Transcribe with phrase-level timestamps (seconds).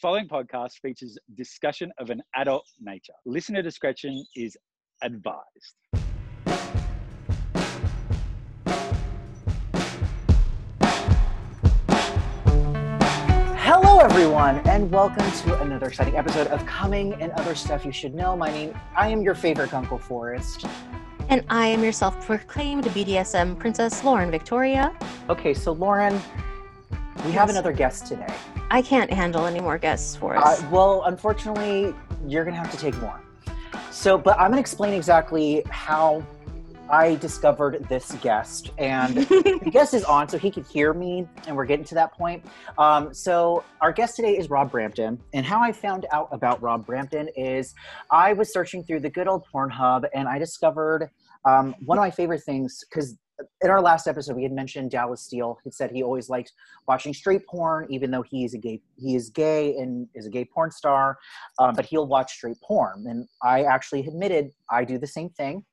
[0.00, 3.14] following podcast features discussion of an adult nature.
[3.26, 4.56] Listener discretion is
[5.02, 5.74] advised.
[13.56, 18.14] Hello, everyone, and welcome to another exciting episode of Coming and Other Stuff You Should
[18.14, 18.36] Know.
[18.36, 20.64] My name, I am your favorite Uncle Forrest.
[21.28, 24.96] And I am your self proclaimed BDSM princess, Lauren Victoria.
[25.28, 26.20] Okay, so Lauren,
[27.26, 28.32] we have another guest today.
[28.70, 30.62] I can't handle any more guests for Uh, us.
[30.64, 31.94] well, unfortunately,
[32.26, 33.20] you're going to have to take more.
[33.90, 36.22] So, but I'm going to explain exactly how
[36.90, 38.70] I discovered this guest.
[38.78, 42.12] And the guest is on so he could hear me, and we're getting to that
[42.12, 42.44] point.
[42.76, 45.18] Um, so, our guest today is Rob Brampton.
[45.32, 47.74] And how I found out about Rob Brampton is
[48.10, 51.08] I was searching through the good old Pornhub and I discovered
[51.44, 53.16] um, one of my favorite things because
[53.60, 55.58] in our last episode we had mentioned Dallas Steele.
[55.64, 56.52] He said he always liked
[56.86, 58.80] watching straight porn, even though he is a gay.
[58.96, 61.18] He is gay and is a gay porn star,
[61.58, 63.04] um, but he'll watch straight porn.
[63.08, 65.64] And I actually admitted I do the same thing.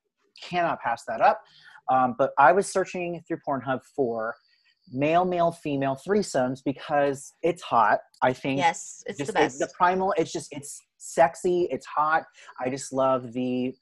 [0.42, 1.42] Cannot pass that up.
[1.90, 4.36] Um, but I was searching through Pornhub for
[4.92, 8.00] male, male, female threesomes because it's hot.
[8.22, 9.60] I think yes, it's just the best.
[9.60, 12.24] the primal it's just it's sexy it's hot
[12.60, 13.74] i just love the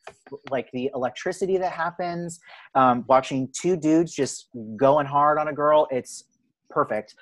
[0.50, 2.40] like the electricity that happens
[2.76, 6.26] um, watching two dudes just going hard on a girl it's
[6.70, 7.16] perfect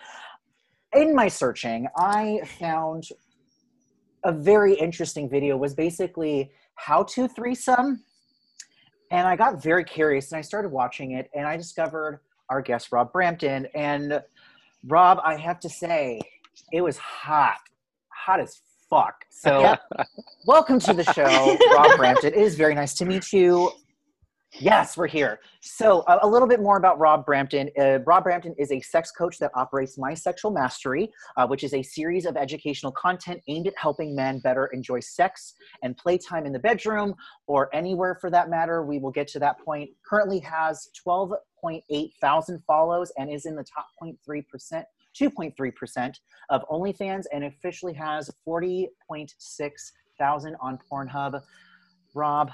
[0.95, 3.03] in my searching i found
[4.23, 8.03] a very interesting video was basically how to threesome
[9.11, 12.21] and i got very curious and i started watching it and i discovered
[12.51, 13.65] our guest rob brampton.
[13.73, 14.21] And
[14.87, 16.19] rob i have to say
[16.71, 17.57] it was hot
[18.09, 19.15] hot as fuck.
[19.29, 19.75] So
[20.45, 21.23] welcome to the show
[21.75, 22.33] rob brampton.
[22.33, 23.71] It is very nice to meet you
[24.59, 25.39] yes we're here.
[25.61, 27.69] So a, little bit more about rob brampton.
[27.79, 31.73] Uh, rob brampton is a sex coach that operates my sexual mastery uh, which is
[31.73, 36.51] a series of educational content aimed at helping men better enjoy sex and playtime in
[36.51, 37.13] the bedroom
[37.47, 38.83] or anywhere for that matter.
[38.83, 39.89] We will get to that point.
[40.07, 44.85] Currently has 12.8 thousand follows and is in the top 0.3 percent
[45.19, 46.15] 2.3%
[46.49, 48.87] of OnlyFans and officially has 40.6
[50.19, 51.41] thousand on Pornhub.
[52.13, 52.51] Rob,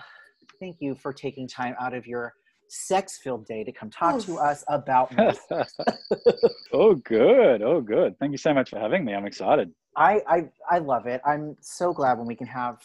[0.59, 2.33] thank you for taking time out of your
[2.69, 5.39] sex-filled day to come talk to us about this.
[6.73, 7.61] oh, good.
[7.61, 8.17] Oh, good.
[8.19, 9.13] Thank you so much for having me.
[9.13, 9.71] I'm excited.
[9.95, 11.21] I, I I love it.
[11.25, 12.77] I'm so glad when we can have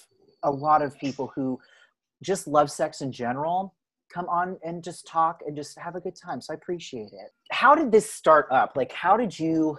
[0.45, 1.59] a lot of people who
[2.23, 3.75] just love sex in general
[4.13, 6.41] come on and just talk and just have a good time.
[6.41, 7.31] So I appreciate it.
[7.51, 8.73] How did this start up?
[8.77, 9.79] Like how did you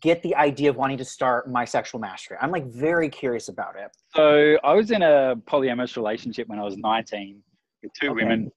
[0.00, 2.36] get the idea of wanting to start my sexual mastery?
[2.40, 3.90] I'm like very curious about it.
[4.14, 7.42] So I was in a polyamorous relationship when I was 19
[7.82, 8.22] with two Okay.
[8.24, 8.50] women,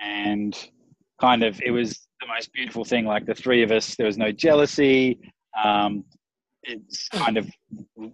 [0.00, 0.56] and
[1.20, 3.04] kind of it was the most beautiful thing.
[3.04, 5.20] Like the three of us, there was no jealousy.
[5.62, 6.04] Um,
[6.64, 7.48] it's kind of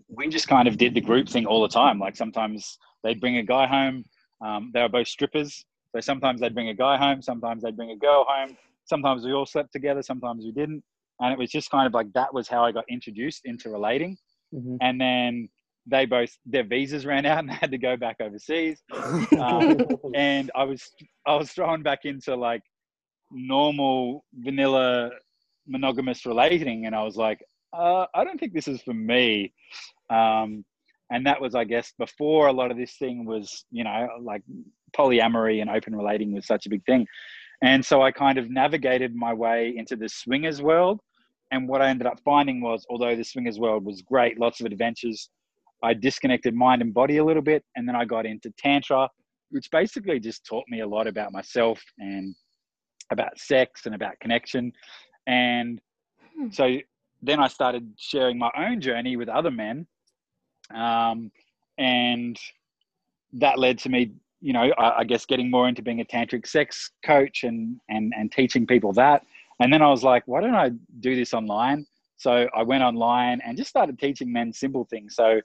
[0.09, 1.99] we just kind of did the group thing all the time.
[1.99, 4.05] Like sometimes they'd bring a guy home.
[4.45, 7.23] Um, they were both strippers, so sometimes they'd bring a guy home.
[7.23, 8.57] Sometimes they'd bring a girl home.
[8.85, 10.03] Sometimes we all slept together.
[10.03, 10.83] Sometimes we didn't.
[11.21, 14.17] And it was just kind of like that was how I got introduced into relating.
[14.55, 14.79] Mhm.
[14.81, 15.49] and then
[15.89, 18.81] they both their visas ran out and they had to go back overseas.
[19.41, 19.77] Um,
[20.15, 20.83] and i was
[21.27, 22.63] i was thrown back into like
[23.33, 25.11] normal vanilla
[25.67, 26.87] monogamous relating.
[26.87, 27.41] And i was like
[27.77, 29.53] uh, i don't think this is for me.
[30.11, 30.65] Um,
[31.11, 34.43] and that was i guess before a lot of this thing was you know like
[34.97, 37.07] polyamory and open relating was such a big thing
[37.63, 41.01] and so i kind of navigated my way into the swingers world.
[41.53, 44.67] And what i ended up finding was although the swingers world was great lots of
[44.67, 45.31] adventures
[45.83, 47.65] i disconnected mind and body a little bit.
[47.77, 49.09] And then i got into tantra
[49.51, 52.35] which basically just taught me a lot about myself and
[53.13, 54.73] about sex and about connection.
[55.27, 55.81] And
[56.35, 56.51] Hmm.
[56.51, 56.79] so
[57.23, 59.87] then i started sharing my own journey with other men.
[60.75, 61.31] Um,
[61.79, 62.39] and
[63.35, 66.47] that led to me you know I, I guess getting more into being a tantric
[66.47, 69.23] sex coach and and and teaching people that
[69.61, 70.71] and then i was like why don't i
[71.01, 71.87] do this online
[72.17, 75.41] so i went online and just started teaching men simple things so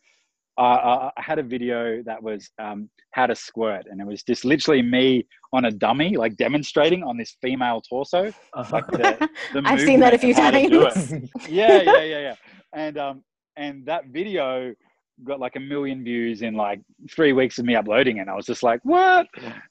[0.57, 4.21] uh, I I had a video that was um, how to squirt, and it was
[4.23, 8.31] just literally me on a dummy, like demonstrating on this female torso.
[8.71, 11.29] Like the, the I've seen that a few movement and how to do it times.
[11.49, 12.35] yeah, yeah, yeah, yeah.
[12.73, 13.23] And um,
[13.55, 14.73] and that video
[15.23, 18.21] got like a million views in like three weeks of me uploading it.
[18.21, 19.27] And I was just like, what?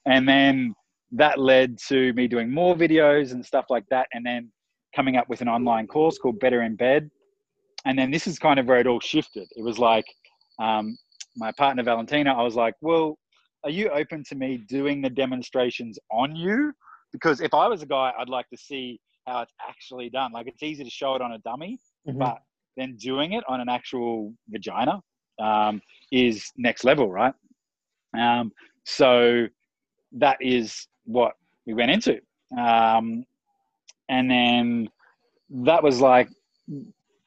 [0.06, 0.74] And then
[1.12, 4.50] that led to me doing more videos and stuff like that, and then
[4.94, 7.10] coming up with an online course called Better in Bed.
[7.84, 9.48] And then this is kind of where it all shifted.
[9.56, 10.04] It was like
[10.60, 10.96] um,
[11.36, 12.32] my partner Valentina.
[12.32, 13.18] I was like, well,
[13.64, 16.72] are you open to me doing the demonstrations on you?
[17.12, 20.32] Because if I was a guy, I'd like to see how it's actually done.
[20.32, 22.18] Like it's easy to show it on a dummy, Mhm.
[22.18, 22.38] but
[22.76, 25.02] then doing it on an actual vagina
[25.40, 25.80] um,
[26.12, 27.34] is next level, right?
[28.18, 28.52] Um,
[28.84, 29.46] so
[30.12, 31.32] that is what
[31.66, 32.20] we went into.
[32.58, 33.24] Um,
[34.08, 34.88] and then
[35.50, 36.28] that was like,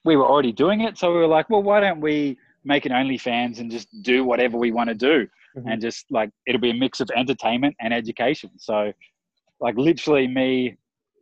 [0.05, 0.97] we were already doing it.
[0.97, 4.57] So we were like, well, why don't we make an OnlyFans and just do whatever
[4.57, 5.27] we want to do?
[5.57, 5.71] Mhm.
[5.71, 8.49] And just like, it'll be a mix of entertainment and education.
[8.57, 8.91] So,
[9.61, 10.77] like, literally me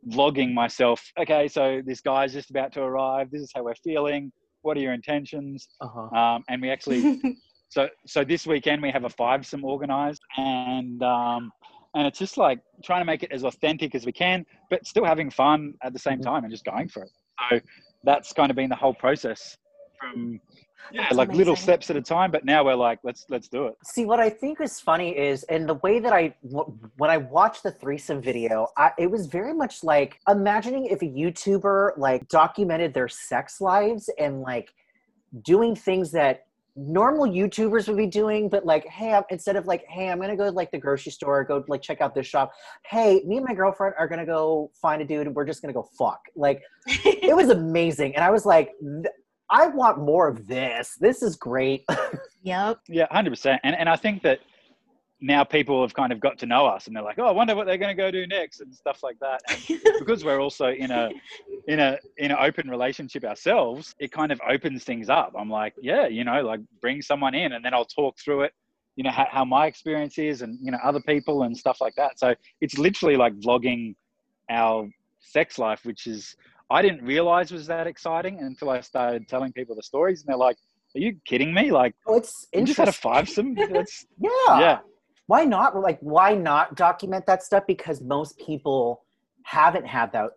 [0.10, 1.12] vlogging myself.
[1.20, 3.30] Okay, so this guy's just about to arrive.
[3.30, 4.32] This is how we're feeling.
[4.62, 5.68] What are your intentions?
[5.82, 6.16] Uh-huh.
[6.18, 7.22] Um, and we actually
[7.70, 11.52] so so this weekend we have a five some organized and um
[11.96, 15.06] and it's just like trying to make it as authentic as we can but still
[15.06, 16.24] having fun at the same Mhm.
[16.24, 17.12] time and just going for it
[17.50, 17.60] so
[18.04, 19.58] that's kind of been the whole process
[20.00, 20.40] from
[20.92, 23.68] yeah That's like little steps at a time but now we're like let's let's do
[23.68, 26.34] it See, what I think is funny is, and the way that I
[26.98, 31.06] when I watched the threesome video, I, it was very much like imagining if a
[31.06, 34.74] YouTuber like documented their sex lives and like
[35.44, 36.46] doing things that
[36.76, 40.38] normal YouTubers would be doing, but like, hey, I'm, instead of like, hey, I'm gonna
[40.38, 42.52] go to like the grocery store, go like check out this shop.
[42.86, 45.74] Hey, me and my girlfriend are gonna go find a dude, and we're just gonna
[45.74, 46.22] go fuck.
[46.36, 49.14] Like, it was amazing, and I was like, th-
[49.52, 50.96] I want more of this.
[51.00, 51.84] This is great.
[52.44, 52.80] yep.
[52.88, 54.40] yeah 100% and, and i think that
[55.22, 57.56] now people have kind of got to know us and they're like oh i wonder
[57.56, 60.70] what they're going to go do next and stuff like that and because we're also
[60.70, 61.10] in a
[61.68, 65.74] in a in an open relationship ourselves it kind of opens things up i'm like
[65.80, 68.54] yeah you know like bring someone in and then i'll talk through it
[68.96, 71.94] you know how, how my experience is and you know other people and stuff like
[71.96, 73.96] that so it's literally like vlogging
[74.50, 74.90] our
[75.20, 76.36] sex life which is
[76.72, 80.38] i didn't realize was that exciting until i started telling people the stories and they're
[80.38, 80.58] like
[80.96, 83.12] are you kidding me like oh, it's you just had a interesting.
[83.12, 84.30] five some that's Yeah.
[84.66, 84.80] yeah
[85.28, 85.70] Why not?
[85.80, 87.64] Like, why not document that stuff?
[87.66, 89.06] Because most people
[89.44, 90.32] haven't had that,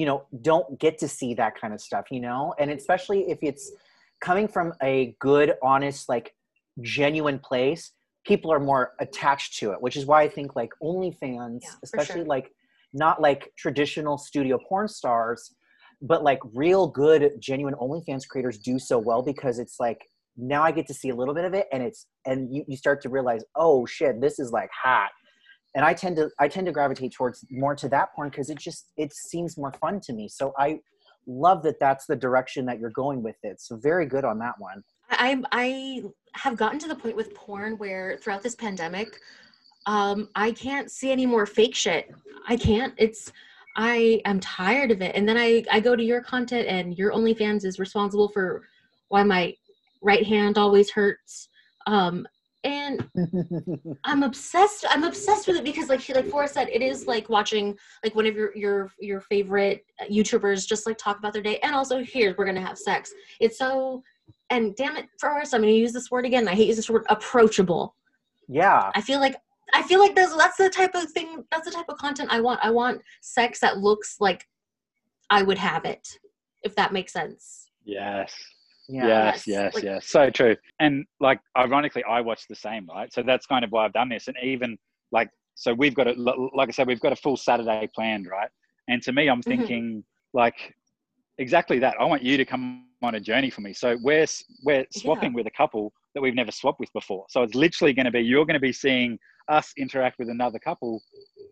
[0.00, 2.54] you know, don't get to see that kind of stuff, you know?
[2.60, 3.72] And especially if it's
[4.20, 6.34] coming from a good, honest, like
[6.80, 7.92] genuine place,
[8.24, 12.20] people are more attached to it, which is why I think like OnlyFans, Yeah, especially
[12.22, 12.34] sure.
[12.36, 12.52] like
[12.92, 15.55] not like traditional studio porn stars,
[16.02, 20.06] but like real good, genuine OnlyFans creators do so well because it's like
[20.36, 22.76] now I get to see a little bit of it and it's and you, you
[22.76, 25.10] start to realize, oh shit, this is like hot.
[25.74, 28.58] And I tend to I tend to gravitate towards more to that porn because it
[28.58, 30.28] just it seems more fun to me.
[30.28, 30.80] So I
[31.26, 33.60] love that that's the direction that you're going with it.
[33.60, 34.82] So very good on that one.
[35.10, 36.02] I I
[36.34, 39.18] have gotten to the point with porn where throughout this pandemic,
[39.86, 42.10] um, I can't see any more fake shit.
[42.48, 42.92] I can't.
[42.96, 43.32] It's
[43.76, 45.14] I am tired of it.
[45.14, 48.62] And then I I go to your content, and your OnlyFans is responsible for
[49.08, 49.54] why my
[50.02, 51.48] right hand always hurts.
[51.86, 52.26] Um,
[52.64, 53.08] and
[54.04, 54.86] I'm obsessed.
[54.88, 58.26] I'm obsessed with it because, like like Forrest said, it is like watching like one
[58.26, 62.34] of your your your favorite YouTubers just like talk about their day, and also here
[62.36, 63.12] we're gonna have sex.
[63.40, 64.02] It's so,
[64.50, 66.48] and damn it, Forrest, I'm gonna use this word again.
[66.48, 67.94] I hate using this word, approachable.
[68.48, 68.90] yeah.
[68.94, 69.36] I feel like
[69.78, 71.44] I feel like that's that's the type of thing.
[71.50, 72.60] That's the type of content I want.
[72.62, 74.44] I want sex that looks like
[75.30, 76.06] I would have it,
[76.62, 77.70] if that makes sense.
[77.84, 78.32] yes
[78.88, 79.06] Yeah.
[79.06, 83.12] yes Yes, yes like- yes so true and like ironically i watch the same right
[83.12, 84.70] so that's kind of why i've done this and even
[85.18, 86.14] like so we've got a
[86.58, 88.50] like i said we've got a full saturday planned right
[88.90, 89.44] and to me i'm Mhm.
[89.52, 90.04] thinking
[90.42, 90.58] like
[91.38, 94.26] exactly that i want you to come on a journey for me so we're
[94.66, 98.06] we're swapping with a couple that we've never swapped with before so it's literally going
[98.10, 99.10] to be you're going to be seeing
[99.48, 101.02] us interact with another couple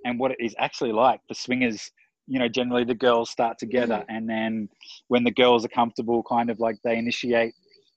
[0.05, 1.91] and what it is actually like for swingers
[2.27, 4.69] you know generally the girls start together and then
[5.09, 7.55] when the girls are comfortable kind of like they initiate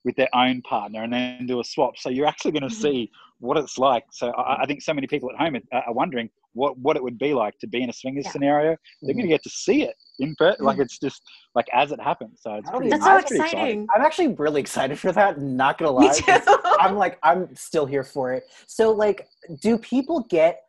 [0.08, 1.98] with their own partner and then do a swap.
[1.98, 2.82] So you're actually going to Mhm.
[2.82, 4.06] see what it's like.
[4.12, 7.04] So I, I think so many people at home are, are wondering what what it
[7.04, 8.32] would be like to be in a swingers Yeah.
[8.32, 8.72] scenario
[9.02, 10.82] they're going to get to see it in per- like Mhm.
[10.86, 11.22] it's just
[11.56, 13.88] like as it happens so it's pretty, That's so it's pretty exciting.
[13.96, 15.40] I'm actually really excited for that.
[15.40, 16.42] Not gonna Me lie.
[16.80, 18.44] I'm like, I'm still here for it.
[18.68, 19.28] So, like,
[19.62, 20.60] do people get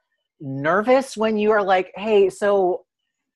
[0.40, 2.84] nervous when you are like, hey, so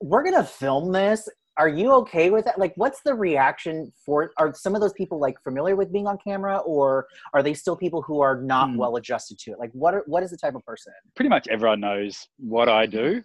[0.01, 1.27] we're gonna film this?
[1.57, 2.57] Are you okay with that?
[2.57, 4.31] Like, what's the reaction for?
[4.37, 7.75] Are some of those people like familiar with being on camera, or are they still
[7.75, 8.77] people who are not Hmm.
[8.77, 9.59] well adjusted to it?
[9.59, 10.93] Like, what are, what is the type of person?
[11.15, 13.21] pretty much everyone knows what I do.
[13.21, 13.23] Mhm.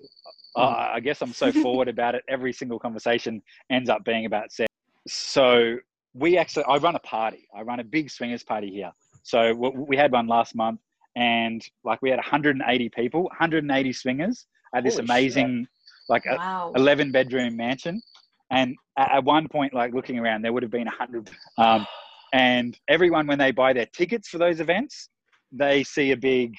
[0.56, 2.23] Uh, I guess I'm so forward about it.
[2.28, 4.68] Every single conversation ends up being about sex.
[5.06, 5.78] So
[6.14, 7.49] we actually, I run a party.
[7.54, 8.92] I run a big swingers party here.
[9.23, 10.80] So we had one last month,
[11.16, 15.66] and like we had 180 people, 180 swingers at this Holy amazing,
[16.11, 16.73] like a wow.
[16.76, 18.02] 11 bedroom mansion.
[18.50, 21.30] And at, at one point, like looking around, there would have been a 100.
[21.58, 21.86] Um,
[22.32, 25.08] and everyone, when they buy their tickets for those events,
[25.52, 26.54] they see a big,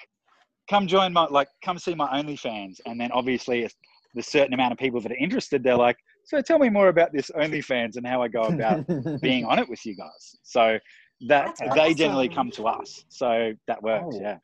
[0.70, 2.80] come join my, like, come see my OnlyFans.
[2.86, 3.68] And then obviously,
[4.16, 7.12] the certain amount of people that are interested, they're like, so tell me more about
[7.14, 8.86] this OnlyFans and how I go about
[9.22, 10.36] being on it with you guys.
[10.44, 10.80] So
[11.28, 13.04] that That's they generally come to us.
[13.10, 14.16] So that works.
[14.16, 14.22] Oh.
[14.22, 14.38] Yeah.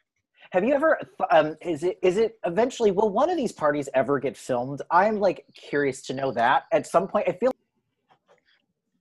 [0.56, 0.98] Have you ever?
[1.32, 2.00] Um, is it?
[2.02, 2.90] Is it eventually?
[2.90, 4.82] Will one of these parties ever get filmed?
[4.90, 6.64] I'm like curious to know that.
[6.72, 7.52] At some point, I feel.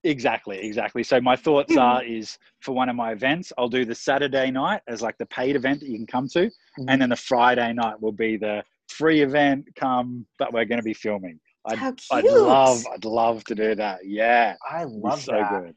[0.02, 1.04] Exactly, exactly.
[1.04, 4.80] So my thoughts are is for one of my events, I'll do the Saturday night
[4.88, 6.46] as like the paid event that you can come to,
[6.80, 6.86] Mhm.
[6.88, 9.68] and then the Friday night will be the free event.
[9.76, 11.38] Come, but we're going to be filming.
[11.66, 14.00] I'd, How I'd love, I'd love to do that.
[14.04, 15.62] Yeah, I love so that.
[15.62, 15.76] good.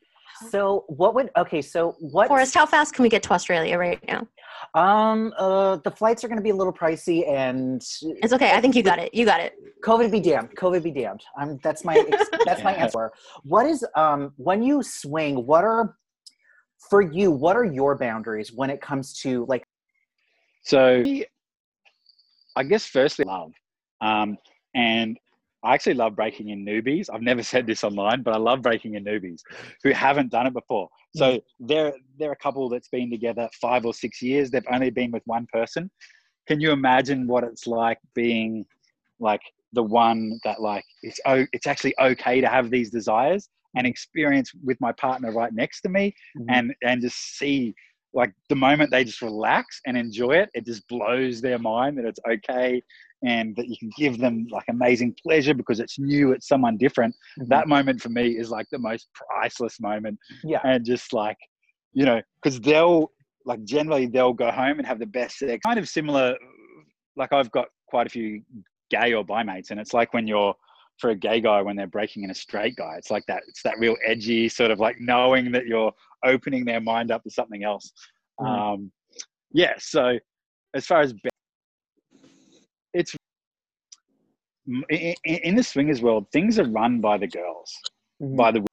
[0.49, 1.29] So what would?
[1.37, 2.27] Okay, so what?
[2.27, 4.27] Forrest, how fast can we get to Australia right now?
[4.73, 5.33] Um.
[5.37, 5.77] Uh.
[5.77, 8.51] The flights are going to be a little pricey, and It's okay.
[8.51, 9.13] I think you got it.
[9.13, 9.53] You got it.
[9.83, 10.55] COVID be damned.
[10.55, 11.21] COVID be damned.
[11.37, 11.59] I'm.
[11.63, 12.03] That's my.
[12.45, 13.11] that's my answer.
[13.43, 13.85] What is?
[13.95, 14.33] Um.
[14.37, 15.95] When you swing, what are?
[16.89, 19.65] For you, what are your boundaries when it comes to like?
[20.63, 21.03] So,
[22.55, 23.51] I guess firstly, love,
[24.01, 24.37] um,
[24.75, 25.17] and
[25.63, 27.09] I actually love breaking in newbies.
[27.11, 29.41] I've never said this online, but I love breaking in newbies
[29.83, 30.89] who haven't done it before.
[31.15, 31.41] So mm.
[31.59, 34.49] they're they're a couple that's been together five or six years.
[34.49, 35.89] They've only been with one person.
[36.47, 38.65] Can you imagine what it's like being
[39.19, 39.41] like
[39.73, 44.51] the one that like it's oh it's actually okay to have these desires and experience
[44.63, 46.49] with my partner right next to me mm-hmm.
[46.49, 47.75] and and just see
[48.13, 52.05] like the moment they just relax and enjoy it it just blows their mind that
[52.05, 52.81] it's okay
[53.23, 57.15] and that you can give them like amazing pleasure because it's new it's someone different
[57.39, 57.47] Mhm.
[57.47, 60.61] that moment for me is like the most priceless moment Yeah.
[60.63, 61.37] and just like
[61.93, 63.11] you know because they'll
[63.45, 66.37] like generally they'll go home and have the best sex kind of similar
[67.15, 68.41] like i've got quite a few
[68.91, 70.53] gay or bi mates and it's like when you're
[70.99, 73.63] for a gay guy when they're breaking in a straight guy it's like that it's
[73.63, 75.91] that real edgy sort of like knowing that you're
[76.25, 77.91] opening their mind up to something else
[78.39, 78.47] Mhm.
[78.75, 78.91] um
[79.51, 80.19] yeah so
[80.75, 81.13] as far as
[82.93, 83.15] it's
[84.89, 87.73] in, in, the swingers world things are run by the girls
[88.21, 88.35] Mhm.
[88.35, 88.65] by the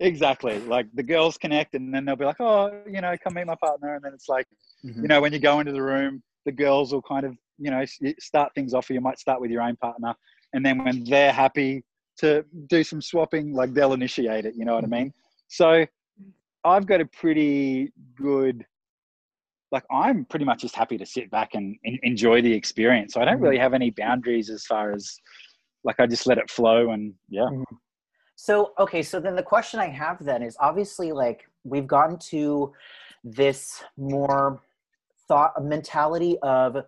[0.00, 0.58] exactly.
[0.60, 3.56] Like the girls connect and then they'll be like oh you know come meet my
[3.56, 3.94] partner.
[3.94, 4.46] And then it's like
[4.84, 5.02] Mhm.
[5.02, 7.84] you know when you go into the room the girls will kind of you know
[8.18, 8.90] start things off.
[8.90, 10.14] Or you might start with your own partner.
[10.52, 11.84] And then when they're happy
[12.18, 14.54] to do some swapping like they'll initiate it.
[14.54, 15.12] You know what i mean?
[15.48, 15.86] So
[16.64, 18.66] i've got a pretty good
[19.72, 23.14] like i'm pretty much just happy to sit back and, en- enjoy the experience.
[23.14, 23.62] So i don't really mm-hmm.
[23.62, 25.16] have any boundaries as far as
[25.84, 27.42] like i just let it flow and yeah.
[27.42, 27.76] Mm-hmm.
[28.36, 32.72] So okay, so then the question I have then is obviously like we've gotten to
[33.24, 34.60] this more
[35.26, 36.84] thought mentality of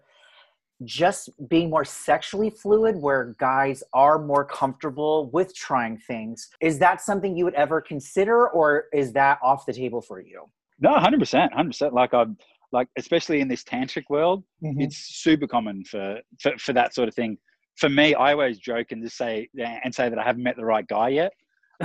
[0.85, 6.51] just being more sexually fluid where guys are more comfortable with trying things.
[6.61, 10.45] Is that something you would ever consider or is that off the table for you?
[10.81, 12.37] no 100% 100% like i'm
[12.73, 14.81] like especially in this tantric world Mm-hmm.
[14.83, 17.39] it's super common for, for for that sort of thing.
[17.77, 20.65] For me, I always joke and just say and say that I haven't met the
[20.65, 21.33] right guy yet.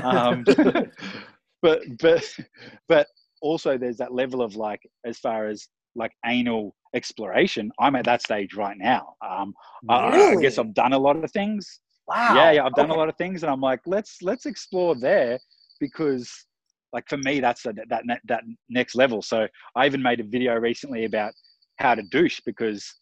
[0.03, 0.43] Um,
[1.61, 2.23] but but
[2.89, 3.07] but
[3.41, 7.71] also there's that level of like as far as like anal exploration.
[7.79, 9.13] I'm at that stage right now.
[9.27, 9.53] Um,
[9.89, 11.79] I- I, I guess I've done a lot of things.
[12.07, 12.33] wow.
[12.35, 12.95] Yeah, yeah, I've done Okay.
[12.95, 15.37] a lot of things, and I'm like, let's let's explore there
[15.79, 16.31] because
[16.93, 19.21] like for me that's the, that that next level.
[19.21, 21.33] So I even made a video recently about
[21.77, 22.93] how to douche because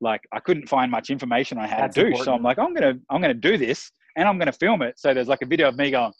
[0.00, 2.24] like I couldn't find much information on how That's to douche.
[2.24, 4.98] So I'm like, I'm gonna I'm gonna do this and I'm gonna film it.
[4.98, 6.12] So there's like a video of me going,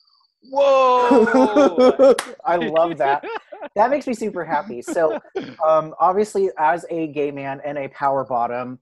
[0.43, 2.15] whoa.
[2.45, 3.25] I love that.
[3.75, 4.83] That makes me super happy.
[4.83, 5.19] So,
[5.67, 8.79] um, obviously, as a gay man and a power bottom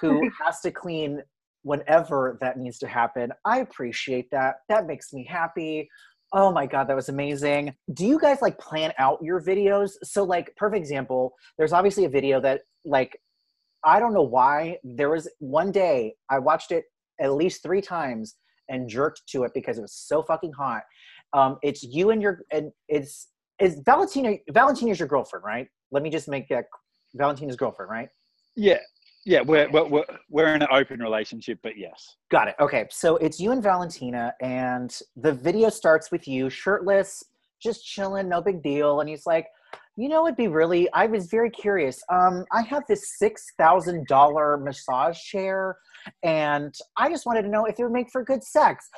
[0.00, 1.22] who has to clean
[1.62, 4.56] whenever that needs to happen, I appreciate that.
[4.68, 5.88] That makes me happy.
[6.32, 7.74] Oh my god, that was amazing.
[7.94, 9.92] Do you guys like plan out your videos?
[10.02, 11.32] So, like, perfect example.
[11.56, 13.18] There's obviously a video that, like,
[13.84, 14.78] I don't know why.
[14.82, 16.84] There was one day I watched it
[17.20, 18.36] at least three times
[18.68, 20.82] and jerked to it because it was so fucking hot.
[21.32, 23.28] Um, it's you and your and it's
[23.60, 24.36] is Valentina.
[24.50, 25.68] Valentina's your girlfriend, right?
[25.92, 26.64] Let me just make that
[27.14, 28.08] Valentina's girlfriend, right?
[28.56, 28.78] yeah,
[29.26, 32.16] yeah, we're, we're we're we're in an open relationship, but yes.
[32.30, 32.54] Got it.
[32.60, 37.24] Okay, so it's you and Valentina, and the video starts with you shirtless,
[37.60, 39.00] just chilling, no big deal.
[39.00, 39.48] And he's like,
[39.96, 40.88] you know, it'd be really.
[40.92, 42.00] I was very curious.
[42.08, 45.76] Um, I have this six thousand dollar massage chair,
[46.22, 48.88] and I just wanted to know if it would make for good sex.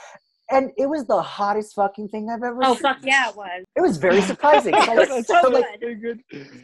[0.51, 2.59] And it was the hottest fucking thing I've ever.
[2.63, 2.83] Oh seen.
[2.83, 3.65] fuck yeah, it was.
[3.77, 4.75] It was very surprising.
[4.85, 5.65] so, so, so like,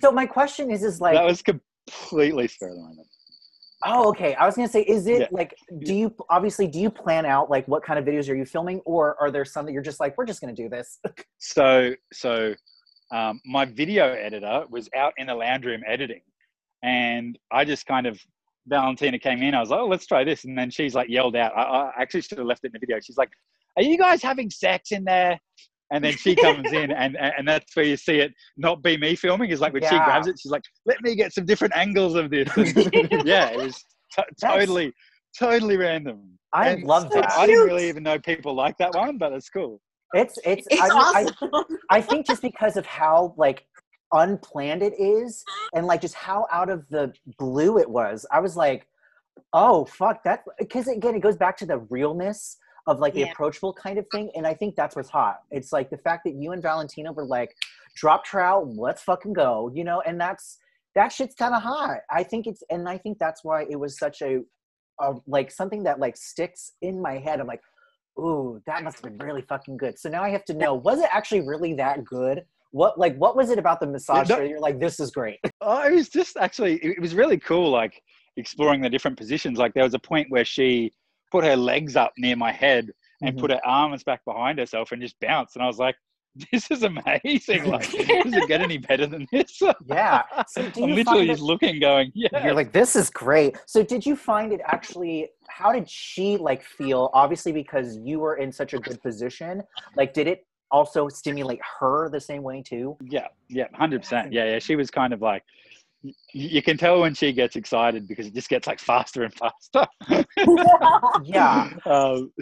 [0.02, 3.08] so my question is, is like, that was completely spur of the moment.
[3.86, 4.34] Oh, okay.
[4.34, 5.26] I was gonna say, is it Yeah.
[5.30, 8.46] like, do you obviously do you plan out like what kind of videos are you
[8.46, 10.98] filming, or are there some that you're just like, we're just gonna do this?
[11.38, 12.54] So so
[13.12, 16.22] um, my video editor was out in the lounge room editing,
[16.82, 18.18] and I just kind of
[18.66, 19.54] Valentina came in.
[19.54, 21.52] I was like, oh, let's try this, and then she's like yelled out.
[21.54, 22.98] I, I actually should have left it in the video.
[23.00, 23.30] She's like,
[23.76, 25.38] "Are you guys having sex in there?"
[25.92, 29.14] And then she comes in, and, and that's where you see it not be me
[29.14, 29.50] filming.
[29.50, 32.30] Is like when she grabs it, she's like, "Let me get some different angles of
[32.30, 34.92] this." And yeah, it was t- totally,
[35.38, 36.38] totally random.
[36.52, 37.30] I And love so that.
[37.32, 39.80] I didn't really even know people like that one, but it's cool.
[40.14, 41.76] It's it's, It's I, mean, I- awesome.
[41.90, 43.66] I think just because of how like
[44.12, 48.56] unplanned it is and like just how out of the blue it was, I was
[48.56, 48.86] like,
[49.52, 53.32] oh fuck that because again it goes back to the realness of like the Yeah.
[53.32, 54.30] approachable kind of thing.
[54.34, 55.40] And I think that's what's hot.
[55.50, 57.54] It's like the fact that you and Valentina were like,
[57.96, 60.58] drop trout, let's fucking go, you know, and that's
[60.94, 61.98] that shit's kind of hot.
[62.10, 64.40] I think it's and I think that's why it was such a,
[65.00, 67.40] a like something that like sticks in my head.
[67.40, 67.62] I'm like,
[68.18, 69.98] ooh, that must have been really fucking good.
[69.98, 72.44] So now I have to know, was it actually really that good?
[72.70, 75.38] What like what was it about the massage no- that you're like, this is great?
[75.66, 78.02] Oh, it was just actually, it it was really cool, like
[78.36, 79.58] exploring the different positions.
[79.58, 80.92] Like there was a point where she
[81.34, 83.40] put her legs up near my head and Mhm.
[83.40, 85.56] put her arms back behind herself and just bounced.
[85.56, 85.96] And I was like,
[86.52, 87.64] this is amazing.
[87.64, 89.60] Like, does it get any better than this?
[89.86, 90.22] Yeah.
[90.48, 92.44] So I'm literally just looking, going, yeah.
[92.44, 93.56] You're like, this is great.
[93.66, 97.10] So did you find it actually how did she like feel?
[97.12, 99.62] Obviously, because you were in such a good position.
[99.96, 102.96] Like, did it also stimulate her the same way too?
[103.00, 104.32] Yeah, yeah, hundred percent.
[104.32, 104.58] Yeah, yeah.
[104.60, 105.42] She was kind of like,
[106.32, 109.86] you can tell when she gets excited because it just gets like faster and faster.
[111.24, 111.70] Yeah.
[111.86, 112.32] Um,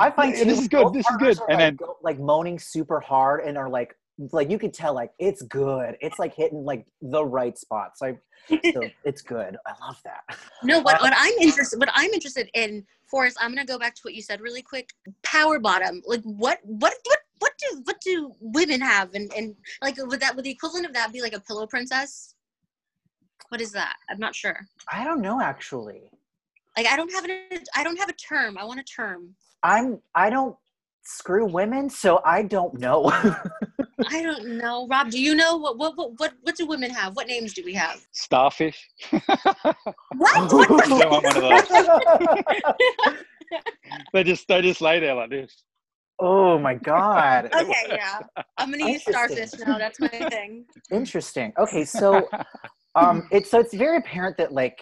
[0.00, 1.38] I find Yeah, this is good, this is good.
[1.40, 3.94] And like, then- go- like moaning super hard and are like
[4.30, 5.96] like you could tell like it's good.
[6.00, 8.00] It's like hitting like the right spots.
[8.02, 8.18] I
[8.72, 9.56] so it's good.
[9.66, 10.22] I love that.
[10.62, 13.94] No, what, Uh, what I'm interested what I'm interested in, Forrest, I'm gonna go back
[13.96, 14.90] to what you said really quick.
[15.22, 16.02] Power bottom.
[16.06, 20.36] Like what what what what do what do women have and, and like would that
[20.36, 22.34] would the equivalent of that be like a pillow princess?
[23.48, 23.96] What is that?
[24.10, 24.58] I'm not sure.
[24.90, 26.10] I don't know actually.
[26.76, 27.30] Like I don't have an
[27.74, 28.56] I don't have a term.
[28.58, 29.34] I want a term.
[29.62, 30.56] I'm I don't
[31.04, 33.04] screw women, so I don't know.
[34.08, 34.86] I don't know.
[34.88, 37.14] Rob, do you know what what what what, what do women have?
[37.16, 38.04] What names do we have?
[38.12, 38.88] starfish.
[39.10, 40.50] What?
[40.50, 43.16] Don't want one of those.
[44.14, 45.62] They just they just lay there like this.
[46.22, 47.50] Oh my god.
[47.54, 48.20] okay, yeah.
[48.56, 49.76] I'm gonna use starfish now.
[49.76, 50.64] That's my thing.
[50.90, 51.52] Interesting.
[51.58, 52.28] Okay, so
[52.94, 54.80] um it's so it's very apparent that like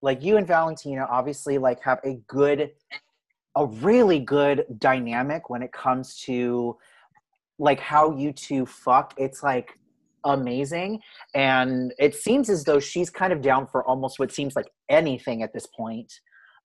[0.00, 2.70] like you and Valentina obviously like have a good
[3.56, 6.76] a really good dynamic when it comes to
[7.58, 9.14] like how you two fuck.
[9.18, 9.78] It's like
[10.24, 11.00] amazing
[11.34, 15.42] and it seems as though she's kind of down for almost what seems like anything
[15.42, 16.12] at this point.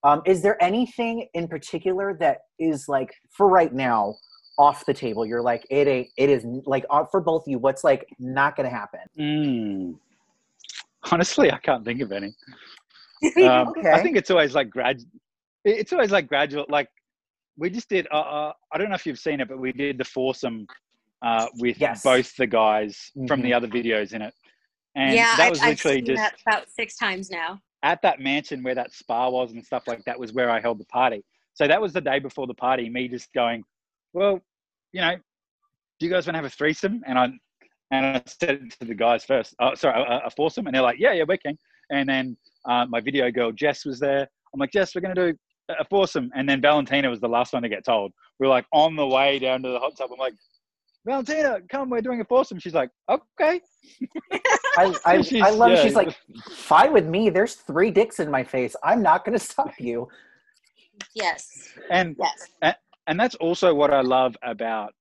[0.04, 4.16] Um is there anything in particular that is like for right now
[4.58, 5.26] off the table?
[5.26, 8.56] You're like it ain't it is like uh, for both of you what's like not
[8.56, 9.00] going to happen?
[9.20, 9.96] Mm.
[11.12, 12.34] Honestly, I can't think of any.
[13.42, 13.90] Um, Okay.
[13.92, 15.02] I think it's always like grad.
[15.64, 16.66] It's always like gradual.
[16.68, 16.90] Like
[17.58, 18.06] we just did.
[18.12, 20.68] Uh, uh, I don't know if you've seen it, but we did the foursome
[21.26, 22.04] uh, with Yes.
[22.04, 23.44] both the guys from Mhm.
[23.44, 24.34] the other videos in it,
[24.96, 27.62] and yeah, that I've, was I've literally seen just that about six times now.
[27.84, 30.80] At that mansion where that spa was and stuff like that was where I held
[30.80, 31.24] the party.
[31.54, 32.90] So that was the day before the party.
[32.90, 33.64] Me just going,
[34.14, 34.40] well,
[34.94, 35.16] you know,
[36.00, 37.02] do you guys want to have a threesome?
[37.06, 37.30] And I
[37.92, 39.54] and I said to the guys first.
[39.60, 41.58] Oh, sorry, a, a foursome, and they're like, yeah, yeah, we can.
[41.92, 44.28] And then uh, my video girl Jess was there.
[44.54, 45.34] I'm like, Jess, we're gonna do
[45.70, 46.32] a foursome.
[46.36, 48.12] And then Valentina was the last one to get told.
[48.40, 50.10] We are like on the way down to the hot tub.
[50.12, 50.34] I'm like,
[51.06, 52.60] Valentina, come, we're doing a foursome.
[52.60, 53.60] She's like, okay.
[54.78, 55.84] I, I, I love yeah.
[55.84, 56.18] She's like,
[56.52, 57.30] fine with me.
[57.30, 58.76] There's three dicks in my face.
[58.84, 60.08] I'm not going to stop you.
[61.16, 61.70] Yes.
[61.90, 62.76] And Yes.
[63.08, 64.94] and that's also what I love about,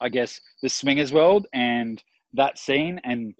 [0.00, 2.02] I guess, the swingers world and
[2.34, 3.00] that scene.
[3.04, 3.34] And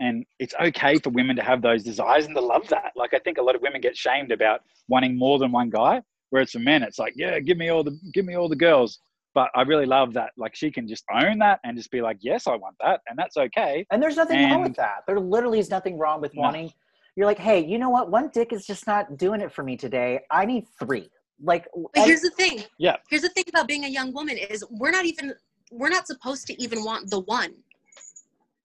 [0.00, 2.92] and it's okay for women to have those desires and to love that.
[2.96, 6.02] Like I think a lot of women get shamed about wanting more than one guy,
[6.30, 8.98] whereas for men, it's like, yeah, give me all the give me all the girls.
[9.34, 10.30] But I really love that.
[10.36, 13.18] Like she can just own that and just be like, yes, I want that, and
[13.18, 13.86] that's okay.
[13.90, 15.04] And there's nothing wrong with that.
[15.06, 16.42] There literally is nothing wrong with No.
[16.42, 16.72] wanting.
[17.16, 18.10] You're like, hey, you know what?
[18.10, 20.20] One dick is just not doing it for me today.
[20.30, 21.10] I need three.
[21.42, 22.64] Like, But I- here's the thing.
[22.78, 22.96] Yeah.
[23.08, 25.34] Here's the thing about being a young woman is we're not even
[25.72, 27.54] we're not supposed to even want the one.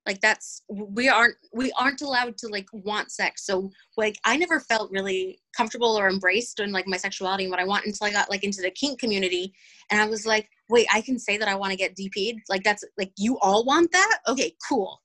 [0.05, 3.45] Like that's we aren't we aren't allowed to like want sex.
[3.45, 7.59] So like I never felt really comfortable or embraced in like my sexuality and what
[7.59, 9.53] I want until I got like into the kink community
[9.89, 12.41] and I was like, wait, I can say that I want to get DP'd?
[12.49, 14.19] Like that's like you all want that?
[14.27, 15.01] Okay, cool.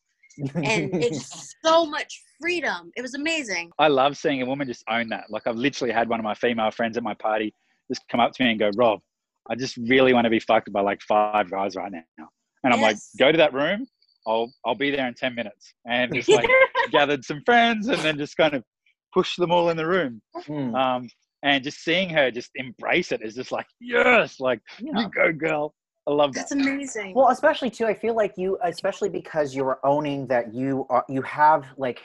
[0.55, 2.93] And it's so much freedom.
[2.95, 3.71] It was amazing.
[3.79, 5.31] I love seeing a woman just own that.
[5.31, 7.55] Like I've literally had one of my female friends at my party
[7.89, 9.01] just come up to me and go, Rob,
[9.49, 12.29] I just really want to be fucked by like five guys right now.
[12.63, 13.87] And I'm like, go to that room.
[14.27, 15.75] I'll I'll be there in ten minutes.
[15.87, 16.49] And just like
[16.91, 18.65] gathered some friends and then just kind of
[19.13, 20.21] pushed them all in the room.
[20.47, 20.75] Hmm.
[20.75, 21.09] Um,
[21.43, 25.01] and just seeing her just embrace it is just like yes, like Yeah.
[25.01, 25.75] you go, girl.
[26.07, 26.41] I love that.
[26.41, 27.15] That's amazing.
[27.15, 31.23] Well, especially too, I feel like you, especially because you're owning that you are, you
[31.23, 32.01] have like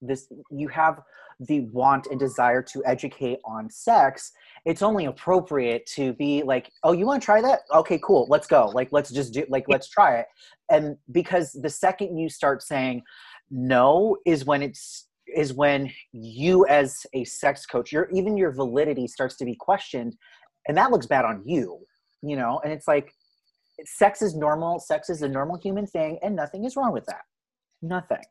[0.00, 1.00] this, you have
[1.40, 4.32] the want and desire to educate on sex.
[4.66, 7.60] It's only appropriate to be like, oh, you want to try that?
[7.74, 8.26] Okay, cool.
[8.28, 8.66] Let's go.
[8.74, 10.26] Like, let's just do, like, let's try it.
[10.70, 13.02] And because the second you start saying
[13.50, 19.06] no, is when it's is when you as a sex coach, your even your validity
[19.06, 20.16] starts to be questioned,
[20.68, 21.80] and that looks bad on you.
[22.22, 23.12] You know, and it's like
[23.86, 27.22] sex is normal sex is a normal human thing and nothing is wrong with that
[27.82, 28.22] nothing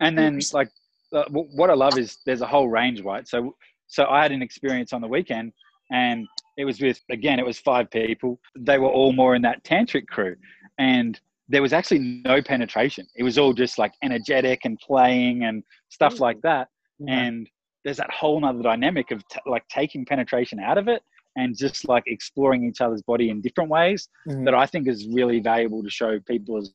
[0.00, 0.70] and then like
[1.12, 3.26] uh, what i love is there's a whole range right?
[3.28, 5.52] So so i had an experience on the weekend
[5.90, 8.38] and it was with again it was five people.
[8.58, 10.36] They were all more in that tantric crew.
[10.78, 13.06] And there was actually no penetration.
[13.16, 16.68] It was all just like energetic and playing and stuff like that.
[17.08, 17.48] And
[17.84, 21.02] there's that whole nother dynamic of t- like taking penetration out of it
[21.36, 24.44] and just like exploring each other's body in different ways Mhm.
[24.44, 26.72] that I think is really valuable to show people as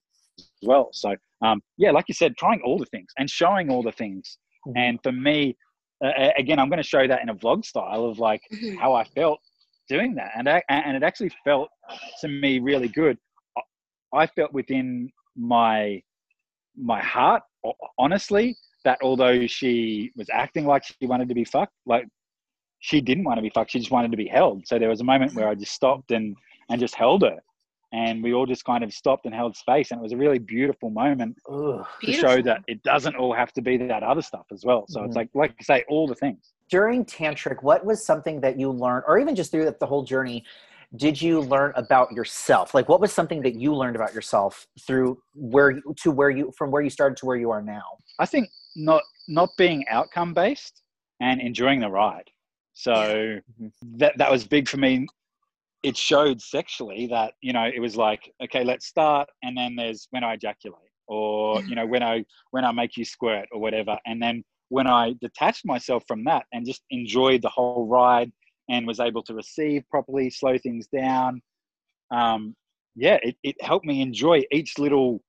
[0.61, 0.89] well.
[0.93, 4.37] So, um, yeah, like you said, trying all the things and showing all the things.
[4.67, 4.73] Mhm.
[4.77, 5.55] And for me,
[6.03, 8.77] uh, again, I'm going to show that in a vlog style of like Mhm.
[8.77, 9.39] how I felt
[9.87, 11.69] doing that, and I, and it actually felt
[12.21, 13.17] to me really good.
[13.57, 13.61] I-
[14.23, 16.01] I felt within my
[16.77, 17.41] my heart,
[17.97, 22.05] honestly, that although she was acting like she wanted to be fucked, like
[22.79, 23.71] she didn't want to be fucked.
[23.71, 24.67] She just wanted to be held.
[24.67, 26.35] So there was a moment where I just stopped and
[26.69, 27.39] and just held her,
[27.91, 30.39] and we all just kind of stopped and held space, and it was a really
[30.39, 31.85] beautiful moment Ugh.
[32.03, 34.85] to show that it doesn't all have to be that other stuff as well.
[34.87, 35.05] So Mhm.
[35.07, 36.53] it's like like I say, all the things.
[36.69, 40.43] during tantric what was something that you learned or even just through the whole journey
[40.95, 45.15] did you learn about yourself like what was something that you learned about yourself through
[45.35, 47.83] where you to where you from where you started to where you are now
[48.17, 50.81] I think not not being outcome based
[51.19, 52.29] and enjoying the ride.
[52.73, 53.71] So Mhm.
[54.01, 55.07] that that was big for me.
[55.83, 60.07] It showed sexually that you know it was like okay, let's start, and then there's
[60.11, 63.97] when I ejaculate, or you know when I when I make you squirt or whatever,
[64.05, 68.31] and then when I detached myself from that and just enjoyed the whole ride
[68.69, 71.41] and was able to receive properly, slow things down.
[72.11, 72.55] Um,
[72.95, 75.21] yeah, it, it helped me enjoy each little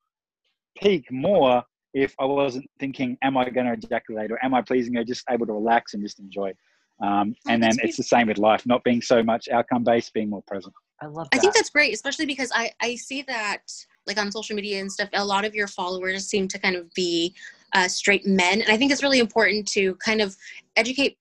[0.80, 1.62] peak more
[1.94, 5.04] if I wasn't thinking, am I going to ejaculate or am I pleasing her?
[5.04, 6.52] Just able to relax and just enjoy.
[7.00, 10.12] Um, Oh, and then it's the same with life, not being so much outcome based,
[10.14, 10.74] being more present.
[11.02, 13.62] i love I think that's great, especially because I I see that
[14.06, 15.08] like on social media and stuff.
[15.12, 17.34] A lot of your followers seem to kind of be
[17.74, 20.34] uh, straight men, and I think it's really important to kind of
[20.76, 21.18] educate.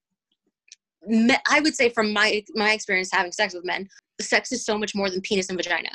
[1.07, 3.89] Me- I would say from my my experience having sex with men,
[4.21, 5.89] sex is so much more than penis and vagina.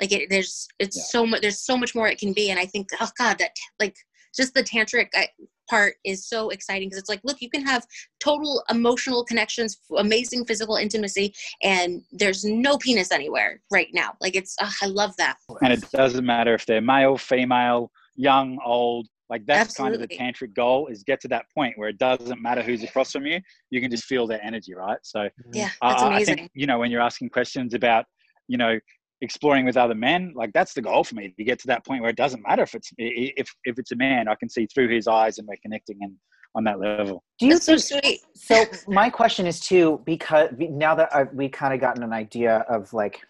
[0.00, 1.02] Like it, there's it's Yeah.
[1.04, 1.40] so much.
[1.42, 3.96] There's so much more it can be, and I think oh god, that like
[4.36, 5.26] just the tantric uh,
[5.68, 7.86] part is so exciting because it's like look, you can have
[8.20, 14.14] total emotional connections, amazing physical intimacy, and there's no penis anywhere right now.
[14.20, 15.36] Like it's, ugh, I love that.
[15.62, 19.08] And it doesn't matter if they're male, female, young, old.
[19.28, 22.40] Like that's kind of the tantric goal is get to that point where it doesn't
[22.40, 23.40] matter who's across from you.
[23.70, 24.98] You can just feel their energy, right?
[25.02, 28.04] So Yeah, that's I, I think you know when you're asking questions about
[28.46, 28.78] you know
[29.20, 32.02] exploring with other men, like that's the goal for me to get to that point
[32.02, 34.88] where it doesn't matter if it's if if it's a man, I can see through
[34.88, 36.14] his eyes and we're connecting and
[36.56, 37.22] on that level.
[37.38, 38.20] do you That's so sweet.
[38.34, 42.64] so my question is too because now that I've, we kind of gotten an idea
[42.68, 43.20] of like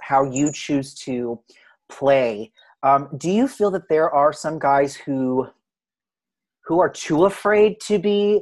[0.00, 1.38] how you choose to
[1.90, 5.46] play um, do you feel that there are some guys who
[6.64, 8.40] who are too afraid to be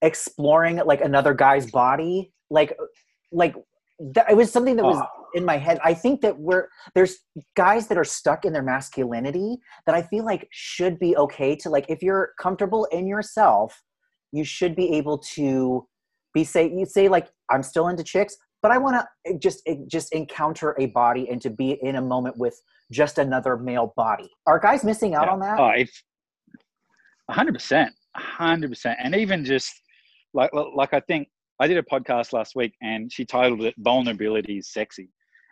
[0.00, 2.74] exploring like another guy's body like
[3.30, 3.54] like
[3.98, 5.19] that, it was something that was Oh.
[5.34, 7.18] In my head i think that we're there's
[7.56, 11.68] guys that are stuck in their masculinity that i feel like should be okay to
[11.70, 13.82] like if you're comfortable in yourself
[14.32, 15.86] you should be able to
[16.34, 19.76] be say you say like i'm still into chicks but i want to just eh,
[19.86, 24.28] just encounter a body and to be in a moment with just another male body.
[24.46, 25.32] Are guys missing out Yeah.
[25.32, 25.58] on that?
[25.60, 26.02] Oh, if
[27.30, 29.72] hundred percent, hundred percent, and even just
[30.34, 31.28] like like I think
[31.60, 35.10] I did a podcast last week, and she titled it "Vulnerability is Sexy,"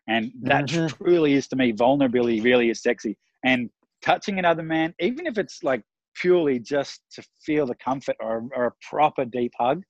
[0.08, 0.96] and that Mhm.
[0.96, 3.70] truly is to me vulnerability really is sexy, and
[4.02, 5.82] touching another man, even if it's like
[6.14, 9.82] purely just to feel the comfort or, or a proper deep hug,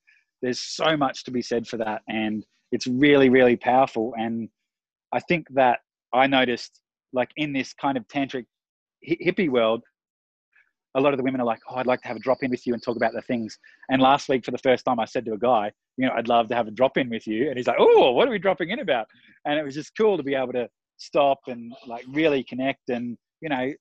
[0.43, 4.49] there's so much to be said for that, and it's really really powerful, and
[5.13, 5.81] I think that
[6.13, 6.81] I noticed
[7.13, 8.45] like in this kind of tantric
[9.09, 9.83] hi- hippie world
[10.99, 12.51] a lot of the women are like, "Oh, I'd like to have a drop in
[12.51, 13.59] with you and talk about the things."
[13.89, 16.29] And last week, for the first time, I said to a guy, "You know, I'd
[16.29, 18.39] love to have a drop in with you," and he's like, "Oh, what are we
[18.39, 19.07] dropping in about?"
[19.45, 23.17] And it was just cool to be able to stop and like really connect, and
[23.41, 23.73] you know,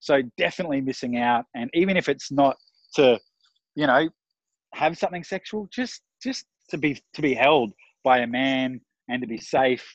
[0.00, 1.46] so definitely missing out.
[1.54, 2.56] And even if it's not
[2.96, 3.18] to,
[3.74, 4.08] you know,
[4.74, 9.28] have something sexual, just just to be to be held by a man and to
[9.28, 9.86] be safe.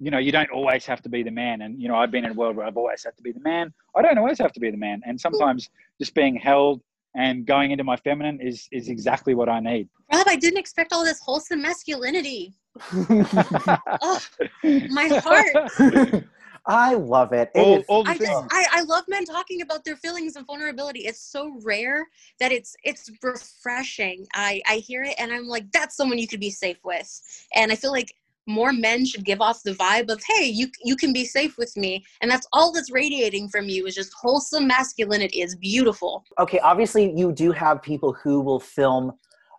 [0.00, 1.62] You know, you don't always have to be the man.
[1.62, 3.40] And you know, I've been in a world where I've always had to be the
[3.40, 3.72] man.
[3.94, 5.02] I don't always have to be the man.
[5.04, 5.68] And sometimes
[6.00, 6.80] just being held
[7.14, 9.88] and going into my feminine is is exactly what I need.
[10.12, 12.54] Rob, I didn't expect all this wholesome masculinity.
[12.92, 14.20] oh,
[14.62, 16.24] my heart.
[16.66, 17.50] I love it.
[17.54, 20.36] it all, is- all the I just I, I love men talking about their feelings
[20.36, 21.00] and vulnerability.
[21.00, 22.06] It's so rare
[22.38, 24.26] that it's it's refreshing.
[24.34, 27.20] I I hear it and I'm like, that's someone you could be safe with.
[27.54, 28.14] And I feel like
[28.46, 31.76] more men should give off the vibe of, hey, you you can be safe with
[31.76, 32.04] me.
[32.20, 35.40] And that's all that's radiating from you is just wholesome masculinity.
[35.42, 36.24] It's beautiful.
[36.38, 39.12] okay, obviously you do have people who will film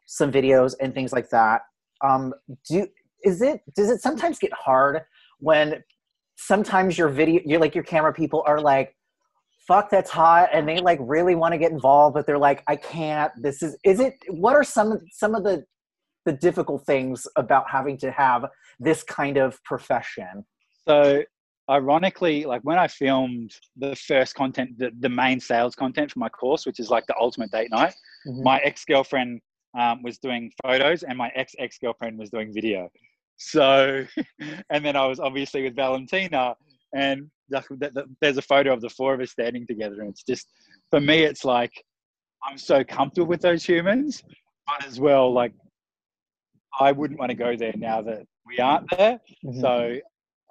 [0.08, 1.62] some videos and things like that.
[2.04, 2.34] Um,
[2.68, 2.88] do
[3.24, 5.02] is it does it sometimes get hard
[5.40, 5.84] when
[6.38, 8.96] sometimes your video you're like your camera people are like
[9.68, 12.76] fuck that's hot and they like really want to get involved but they're like i
[12.76, 15.64] can't this is is it what are some some of the
[16.26, 18.46] the difficult things about having to have
[18.80, 20.46] this kind of profession
[20.88, 21.24] So
[21.70, 26.30] ironically, like when I filmed the first content, the, the main sales content for my
[26.30, 27.94] course, which is like the ultimate date night,
[28.28, 28.44] Mhm.
[28.44, 29.42] my ex-girlfriend
[29.80, 32.90] um, was doing photos and my ex-ex-girlfriend was doing video.
[33.38, 34.06] So,
[34.70, 36.56] and then I was obviously with Valentina
[36.94, 40.02] and the, the, the- there's a photo of the four of us standing together.
[40.02, 40.48] And it's just,
[40.90, 41.72] for me, it's like,
[42.44, 44.24] I'm so comfortable with those humans,
[44.68, 45.54] but as well, like,
[46.80, 49.20] I wouldn't want to go there now that we aren't there.
[49.46, 49.62] Mhm.
[49.62, 49.98] So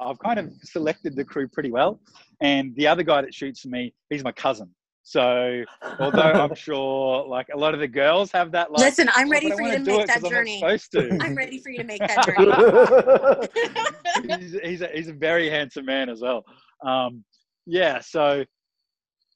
[0.01, 2.01] I've kind of selected the crew pretty well.
[2.41, 4.71] And the other guy that shoots for me, he's my cousin.
[5.03, 5.65] So
[5.99, 9.33] although I'm sure like a lot of the girls have that like Listen, I'm "Oh,
[9.33, 10.79] ready but I for you wanna make it 'cause that I'm journey.
[10.93, 11.19] to.
[11.21, 12.25] I'm ready for you to make that
[14.27, 14.41] journey.
[14.41, 16.45] he's, he's, a, he's a very handsome man as well.
[16.85, 17.25] Um,
[17.67, 18.45] yeah, so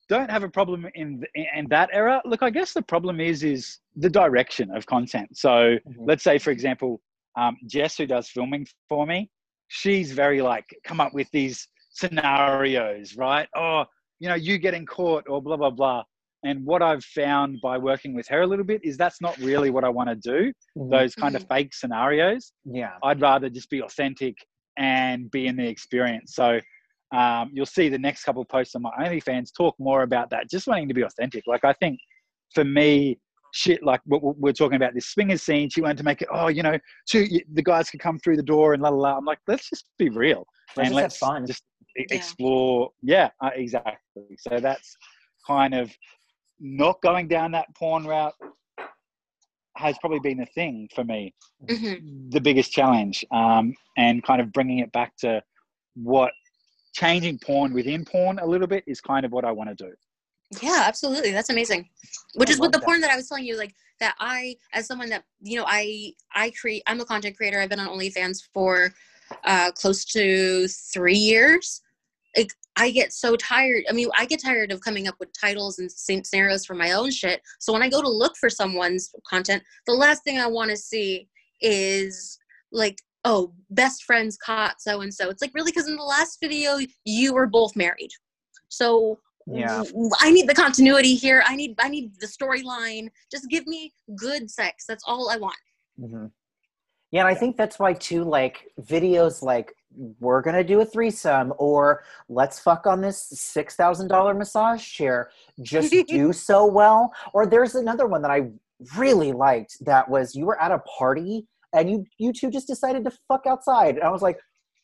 [0.08, 2.20] don't have a problem in, th- in that era.
[2.24, 5.36] Look, I guess the problem is is the direction of content.
[5.36, 6.06] So Mhm.
[6.06, 7.00] let's say, for example,
[7.36, 9.30] um, Jess, who does filming for me,
[9.68, 13.48] she's very like come up with these scenarios, right?
[13.56, 13.84] Oh,
[14.20, 16.02] you know, you getting caught or blah blah blah.
[16.44, 19.70] And what I've found by working with her a little bit is that's not really
[19.70, 20.52] what I want to do.
[20.78, 20.90] Mhm.
[20.90, 22.52] Those kind of fake scenarios.
[22.64, 24.36] yeah I'd rather just be authentic
[24.76, 26.34] and be in the experience.
[26.34, 26.60] So
[27.12, 30.50] um, you'll see the next couple of posts on my OnlyFans talk more about that,
[30.50, 31.44] just wanting to be authentic.
[31.46, 31.98] Like I think
[32.54, 33.18] for me,
[33.52, 36.28] shit, like what what we're talking about this swingers scene, she wanted to make it,
[36.32, 39.16] oh, you know, two, the guys could come through the door and la la la.
[39.18, 41.46] I'm like, let's just be real Let's and just have let's fun.
[41.46, 41.64] just
[41.96, 42.06] Yeah.
[42.10, 42.90] explore.
[43.02, 44.36] Yeah, uh, exactly.
[44.38, 44.96] So that's
[45.46, 45.92] kind of
[46.58, 48.34] not going down that porn route
[49.76, 51.34] has probably been the thing for me
[51.68, 52.30] Mhm.
[52.30, 55.42] the biggest challenge um, and kind of bringing it back to
[55.94, 56.32] what
[56.94, 59.92] changing porn within porn a little bit is kind of what I want to do.
[60.62, 61.33] Yeah, absolutely.
[61.33, 61.88] That's amazing.
[62.35, 62.85] Which I is what the that.
[62.85, 66.12] porn that I was telling you, like that I, as someone that you know, I
[66.35, 66.83] I create.
[66.87, 67.61] I'm a content creator.
[67.61, 68.92] I've been on OnlyFans for
[69.44, 71.83] uh, close to three years.
[72.37, 73.85] Like I get so tired.
[73.88, 77.11] I mean, I get tired of coming up with titles and scenarios for my own
[77.11, 77.40] shit.
[77.61, 80.76] So when I go to look for someone's content, the last thing I want to
[80.76, 81.28] see
[81.61, 82.38] is
[82.72, 85.30] like, oh, best friends caught so and so.
[85.30, 88.10] It's like really because in the last video you were both married.
[88.68, 89.82] So Yeah.
[90.20, 91.42] I need the continuity here.
[91.46, 93.08] I need I need the storyline.
[93.30, 94.84] Just give me good sex.
[94.87, 95.56] That's all I want.
[95.98, 96.26] hmm
[97.10, 98.24] Yeah, and I think that's why too.
[98.24, 99.74] Like videos, like
[100.20, 105.30] we're gonna do a threesome, or let's fuck on this six thousand dollar massage chair.
[105.62, 107.12] Just do so well.
[107.32, 108.50] Or there's another one that I
[108.96, 109.76] really liked.
[109.84, 113.46] That was you were at a party and you you two just decided to fuck
[113.46, 114.38] outside, and I was like,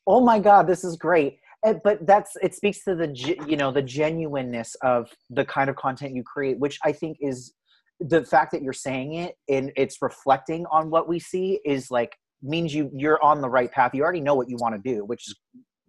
[0.07, 1.39] oh my god, this is great.
[1.65, 3.09] And, but that's it speaks to the
[3.47, 7.55] you know the genuineness of the kind of content you create, which I think is
[8.01, 12.17] the fact that you're saying it and it's reflecting on what we see is like
[12.43, 13.95] means you you're on the right path.
[13.95, 15.37] You already know what you want to do which is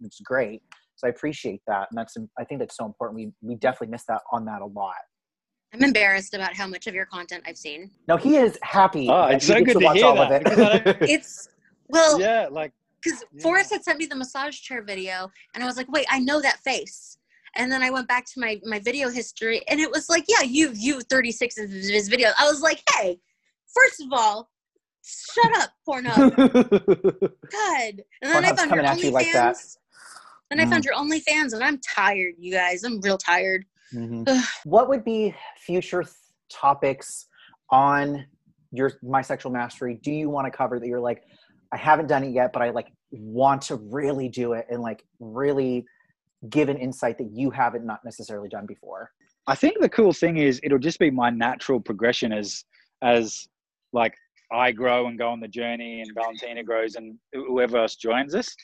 [0.02, 0.62] is great.
[0.96, 1.88] So i appreciate that.
[1.90, 3.16] And that's i think that's so important.
[3.16, 4.94] We we definitely miss that on that a lot
[5.74, 7.90] I'm embarrassed about how much of your content I've seen.
[8.08, 10.44] now he is happy Oh, it's so good to watch hear all of that, it.
[10.44, 11.48] because I don't- It's
[11.88, 13.42] well, yeah, like because Yeah.
[13.42, 16.40] Forrest had sent me the massage chair video, and I was like, wait, I know
[16.40, 17.18] that face.
[17.56, 20.42] And then I went back to my my video history, and it was like, yeah,
[20.42, 22.32] you you 36 of his videos.
[22.38, 23.18] I was like, hey,
[23.74, 24.48] first of all,
[25.04, 26.36] shut up, Pornhub.
[27.50, 28.02] God.
[28.22, 29.54] And then I found your coming at like that.
[29.56, 29.76] OnlyFans.
[30.50, 30.70] Then I Mm.
[30.70, 32.84] found your OnlyFans, and I'm tired, you guys.
[32.84, 33.64] I'm real tired.
[33.92, 34.44] Mhm.
[34.64, 36.14] What would be future th-
[36.50, 37.26] topics
[37.70, 38.26] on
[38.70, 40.00] your my sexual mastery?
[40.02, 41.22] Do you want to cover that you're like
[41.72, 45.02] i haven't done it yet but i like want to really do it and like
[45.20, 45.84] really
[46.50, 49.10] give an insight that you haven't not necessarily done before
[49.46, 52.64] I think the cool thing is it'll just be my natural progression as
[53.02, 53.48] as
[53.92, 54.14] like
[54.52, 58.54] I grow and go on the journey, and Valentina grows, and whoever else joins us,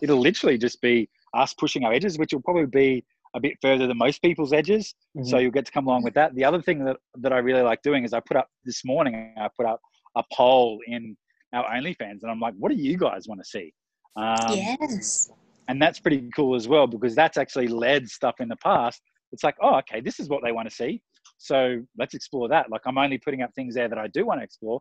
[0.00, 3.86] it'll literally just be us pushing our edges, which will probably be a bit further
[3.86, 4.94] than most people's edges.
[5.16, 5.28] Mm-hmm.
[5.28, 6.34] So you'll get to come along with that.
[6.34, 9.34] The other thing that, that I really like doing is I put up this morning,
[9.38, 9.80] I put up
[10.16, 11.16] a poll in
[11.54, 13.72] our OnlyFans, and I'm like, what do you guys want to see?
[14.16, 15.30] Um, yes.
[15.68, 19.00] And that's pretty cool as well because that's actually led stuff in the past.
[19.32, 21.00] It's like, oh, okay, this is what they want to see.
[21.38, 22.70] So let's explore that.
[22.70, 24.80] Like I'm only putting up things there that I do want to explore.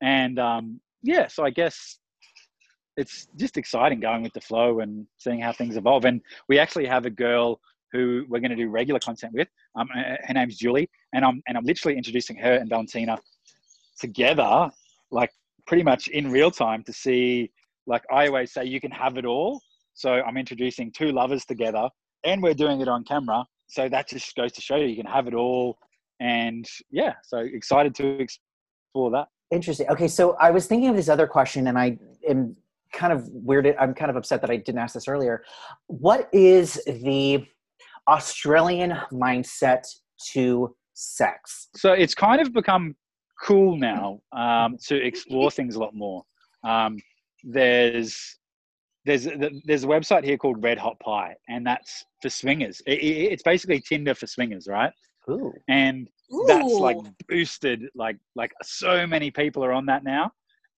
[0.00, 1.98] And um, yeah, so I guess
[2.96, 6.04] it's just exciting going with the flow and seeing how things evolve.
[6.04, 7.60] And we actually have a girl
[7.92, 9.48] who we're going to do regular content with.
[9.76, 13.18] Um, her name's Julie, and I'm and I'm literally introducing her and Valentina
[13.98, 14.70] together,
[15.10, 15.30] like
[15.66, 17.50] pretty much in real time to see.
[17.86, 19.60] Like I always say, you can have it all.
[19.94, 21.88] So I'm introducing two lovers together,
[22.24, 23.44] and we're doing it on camera.
[23.66, 25.78] So that just goes to show you you can have it all.
[26.20, 29.28] And yeah, so excited to explore that.
[29.50, 29.88] Interesting.
[29.88, 32.56] Okay, so I was thinking of this other question, and I am
[32.92, 33.74] kind of weirded.
[33.78, 35.42] I'm kind of upset that I didn't ask this earlier.
[35.88, 37.44] What is the
[38.08, 39.82] Australian mindset
[40.32, 41.68] to sex?
[41.76, 42.94] So it's kind of become
[43.42, 46.24] cool now um, to explore things a lot more.
[46.64, 46.98] Um,
[47.44, 48.38] there's
[49.04, 49.24] there's
[49.64, 52.80] there's a website here called Red Hot Pie, and that's for swingers.
[52.86, 54.92] It, it, it's basically Tinder for swingers, right?
[55.28, 55.52] Ooh.
[55.68, 56.44] And Ooh.
[56.46, 57.88] that's like boosted.
[57.94, 60.30] Like like so many people are on that now,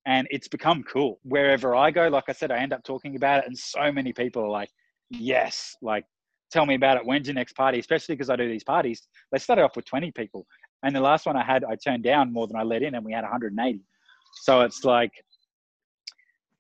[0.06, 1.20] and it's become cool.
[1.24, 4.14] Wherever I go, like I said, I end up talking about it, and so many
[4.14, 4.70] people are like,
[5.10, 6.06] "Yes, like
[6.54, 7.06] tell me about it.
[7.06, 9.08] When's your next party?" Especially because I do these parties.
[9.32, 10.46] They started off with twenty people,
[10.84, 13.06] and the last one I had, I turned down more than I let in, and
[13.06, 13.80] we had 180.
[14.42, 15.12] So it's like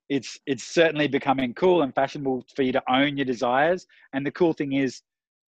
[0.09, 3.85] it's it's certainly becoming cool and fashionable for you to own your desires.
[4.13, 5.01] And the cool thing is,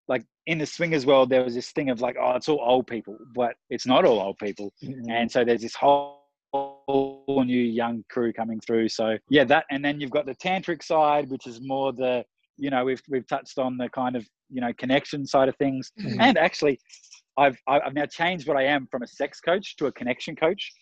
[0.08, 2.88] like in the swingers world, there was this thing of like, oh, it's all old
[2.88, 4.74] people, but it's not all old people.
[4.84, 5.10] Mm-hmm.
[5.10, 6.20] And so there's this whole
[7.28, 8.90] new young crew coming through.
[8.90, 12.24] So yeah, that and then you've got the tantric side, which is more the
[12.60, 15.92] you know we've we've touched on the kind of you know connection side of things,
[16.00, 16.20] mm-hmm.
[16.22, 16.80] and actually.
[17.38, 20.74] I've I've now changed what I am from a sex coach to a connection coach.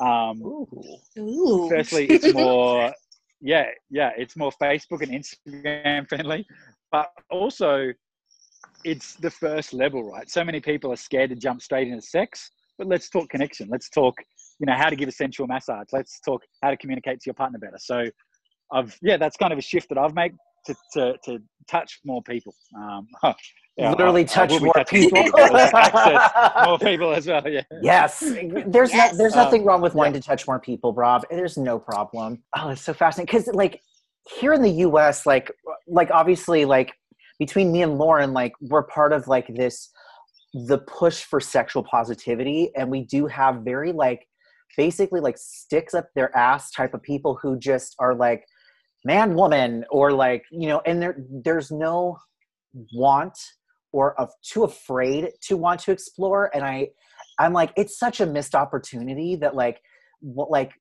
[0.00, 1.68] Um, Ooh.
[1.68, 2.90] Firstly, it's more
[3.40, 6.46] yeah, yeah, it's more Facebook and Instagram friendly,
[6.90, 7.92] but also
[8.84, 10.28] it's the first level, right?
[10.30, 13.68] So many people are scared to jump straight into sex, but let's talk connection.
[13.70, 14.14] Let's talk,
[14.58, 15.86] you know, how to give a sensual massage.
[15.92, 17.78] Let's talk how to communicate to your partner better.
[17.78, 18.04] So,
[18.72, 20.32] I've yeah, that's kind of a shift that I've made
[20.66, 22.54] to to, to touch more people.
[22.76, 23.06] Um,
[23.76, 25.24] yeah, literally I, touch I more people.
[26.64, 27.46] more people as well.
[27.48, 27.62] Yeah.
[27.82, 28.20] Yes.
[28.20, 29.12] There's yes.
[29.12, 30.20] No, there's nothing um, wrong with wanting yeah.
[30.20, 31.22] to touch more people, Rob.
[31.30, 32.42] There's no problem.
[32.56, 33.80] Oh, it's so fascinating because like
[34.38, 35.50] here in the U.S., like
[35.86, 36.92] like obviously like
[37.38, 39.90] between me and Lauren, like we're part of like this
[40.54, 44.26] the push for sexual positivity, and we do have very like
[44.76, 48.44] basically like sticks up their ass type of people who just are like
[49.06, 52.18] man woman or like you know and there there's no
[52.92, 53.38] want
[53.92, 56.50] or of too afraid to want to explore.
[56.54, 56.88] And i
[57.38, 59.80] i'm like it's such a missed opportunity that like
[60.20, 60.72] what like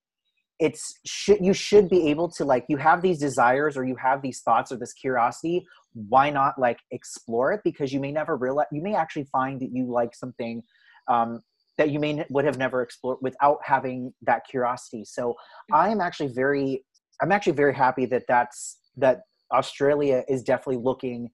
[0.60, 4.22] it's should you should be able to like you have these desires or you have
[4.22, 7.62] these thoughts or this curiosity why not like explore it?
[7.64, 10.62] Because you may never realize you may actually find that you like something
[11.08, 11.42] um,
[11.78, 15.04] that you may would have never explored without having that curiosity.
[15.06, 15.76] So mm-hmm.
[15.76, 16.84] i am actually very
[17.22, 19.22] i'm actually very happy that that's that
[19.54, 21.30] australia is definitely looking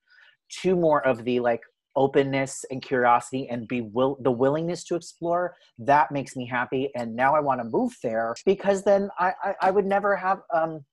[0.62, 1.62] to more of the like
[1.96, 7.14] openness and curiosity and be will the willingness to explore that makes me happy and
[7.14, 10.86] now i want to move there because then i i, I would never have um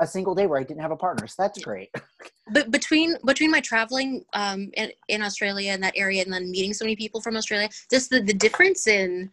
[0.00, 1.26] a single day where I didn't have a partner.
[1.26, 1.90] So that's great.
[2.52, 6.74] But between between my traveling um, in, in Australia and that area, and then meeting
[6.74, 9.30] so many people from Australia, just the, the difference in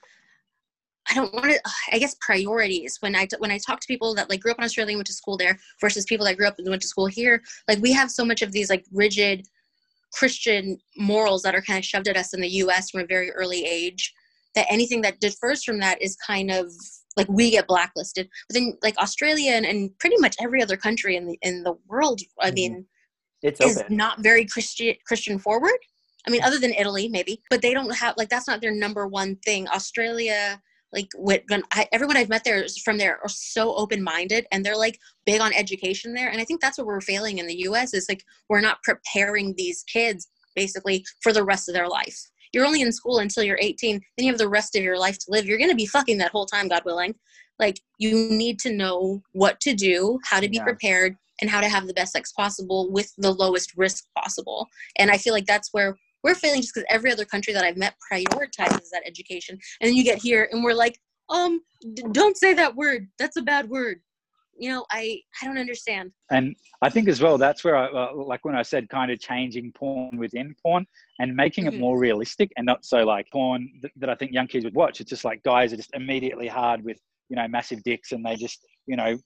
[1.12, 1.60] I don't want to.
[1.92, 4.64] I guess priorities when I when I talk to people that like grew up in
[4.64, 7.08] Australia and went to school there versus people that grew up and went to school
[7.08, 7.42] here.
[7.68, 9.46] Like we have so much of these like rigid
[10.14, 13.32] Christian morals that are kind of shoved at us in the US from a very
[13.32, 14.14] early age
[14.56, 16.72] that anything that differs from that is kind of
[17.18, 18.30] like we get blacklisted.
[18.48, 21.76] But then like Australia and, and pretty much every other country in the in the
[21.88, 22.56] world, I mm-hmm.
[22.56, 22.86] mean,
[23.42, 23.96] it's is open.
[23.96, 25.78] not very Christian Christian forward.
[26.28, 29.08] I mean, other than Italy, maybe, but they don't have like that's not their number
[29.08, 29.68] one thing.
[29.70, 30.62] Australia,
[30.94, 34.46] like when, when I, everyone I've met there is from there are so open minded
[34.52, 36.30] and they're like big on education there.
[36.30, 39.54] And I think that's what we're failing in the US is like we're not preparing
[39.56, 42.20] these kids basically for the rest of their life.
[42.54, 45.18] You're only in school until you're 18, then you have the rest of your life
[45.20, 45.46] to live.
[45.46, 47.16] You're going to be fucking that whole time, God willing.
[47.60, 50.64] Like you need to know what to do, how to be yeah.
[50.64, 54.68] prepared, and how to have the best sex possible with the lowest risk possible.
[54.98, 57.78] And I feel like that's where we're failing just because every other country that I've
[57.78, 59.58] met prioritizes that education.
[59.80, 61.00] And then you get here and we're like,
[61.30, 61.62] um,
[61.94, 63.08] d- don't say that word.
[63.18, 64.02] That's a bad word.
[64.58, 66.12] You know, I I don't understand.
[66.30, 69.20] And I think as well, that's where I uh, like when I said kind of
[69.20, 70.86] changing porn within porn
[71.20, 71.74] and making Mhm.
[71.74, 74.76] it more realistic and not so like porn th- that I think young kids would
[74.76, 75.02] watch.
[75.02, 76.98] It's just like guys are just immediately hard with
[77.30, 79.18] you know massive dicks and they just you know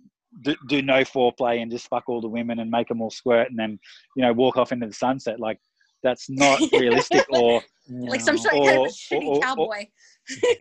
[0.43, 3.49] do, do no foreplay and just fuck all the women and make them all squirt
[3.49, 3.79] and then
[4.15, 5.39] you know walk off into the sunset.
[5.39, 5.59] Like
[6.05, 9.85] that's not realistic or Like some sort of kind of Or- shitty or- or- cowboy.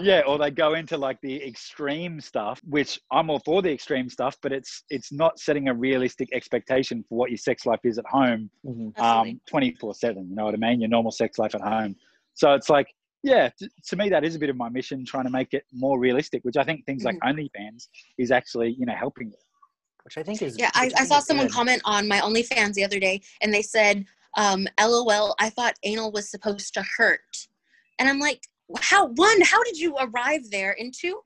[0.00, 4.08] Yeah, or they go into like the extreme stuff, which I'm all for the extreme
[4.08, 7.98] stuff, but it's it's not setting a realistic expectation for what your sex life is
[7.98, 8.96] at home, Mhm.
[8.96, 10.28] Um, 24 seven.
[10.30, 10.80] You know what I mean?
[10.80, 11.96] Your normal sex life at home.
[12.34, 12.86] So it's like,
[13.24, 15.64] yeah, t- to me that is a bit of my mission, trying to make it
[15.72, 17.88] more realistic, which I think things like OnlyFans
[18.18, 19.42] is actually you know helping with.
[20.04, 21.54] which I think is Yeah, I, I saw someone good.
[21.54, 24.04] comment on my OnlyFans the other day, and they said,
[24.36, 27.20] um, "LOL, I thought anal was supposed to hurt,"
[27.98, 28.42] and I'm like,
[28.78, 29.06] "How?
[29.06, 30.76] One, how did you arrive there?
[30.78, 31.20] And two,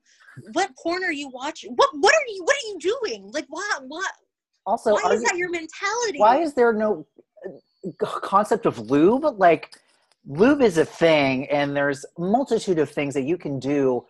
[0.53, 1.73] what porn are you watching?
[1.75, 3.31] What What are you What are you doing?
[3.33, 3.83] Like, what?
[3.87, 4.11] What?
[4.65, 6.19] Also, Why is you- that your mentality?
[6.19, 7.05] why is there no
[7.45, 9.75] uh, concept of lube like
[10.25, 14.05] lube is a thing and there's multitude of things that you can do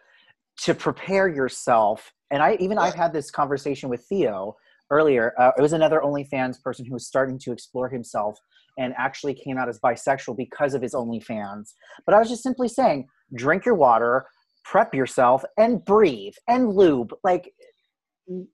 [0.61, 4.55] to prepare yourself and i even i've had this conversation with theo
[4.91, 8.39] earlier uh, it was another onlyfans person who was starting to explore himself
[8.77, 11.73] and actually came out as bisexual because of his onlyfans
[12.05, 14.25] but i was just simply saying drink your water
[14.63, 17.51] prep yourself and breathe and lube like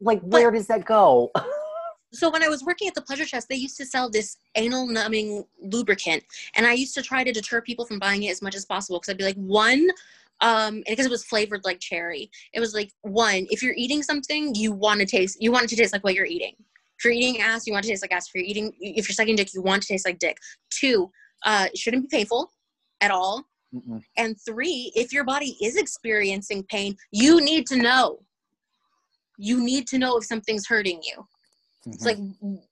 [0.02, 1.32] like where does that go
[2.12, 4.88] so when I was working at the Pleasure Chest, they used to sell this anal
[4.88, 6.24] numbing lubricant,
[6.56, 9.00] and I used to try to deter people from buying it as much as possible
[9.00, 9.88] because I'd be like, one,
[10.42, 12.32] um, because it was flavored like cherry.
[12.54, 15.70] It was like one, if you're eating something, you want to taste, you want it
[15.70, 16.56] to taste like what you're eating.
[17.00, 18.28] If you're eating ass, you want to taste like ass.
[18.28, 20.38] If you're eating, if you're sucking dick, you want to taste like dick.
[20.70, 21.10] Two,
[21.46, 22.52] uh, it shouldn't be painful
[23.00, 23.46] at all.
[23.74, 24.02] Mm-mm.
[24.18, 28.20] And three, if your body is experiencing pain, you need to know.
[29.38, 31.26] You need to know if something's hurting you.
[31.86, 32.18] It's like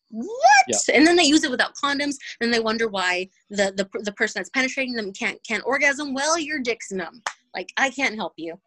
[0.09, 0.65] what?
[0.67, 0.78] Yeah.
[0.93, 2.15] And then they use it without condoms.
[2.41, 6.13] And they wonder why the, the the person that's penetrating them can't can't orgasm.
[6.13, 7.21] Well, your dick's numb.
[7.53, 8.59] Like I can't help you.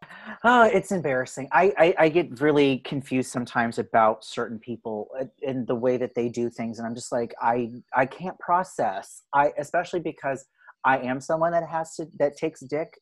[0.45, 1.49] Oh, it's embarrassing.
[1.53, 6.15] I, I, I get really confused sometimes about certain people uh, and the way that
[6.15, 9.23] they do things, and I'm just like, I I can't process.
[9.35, 10.47] I especially because
[10.85, 12.99] I am someone that has to that takes dick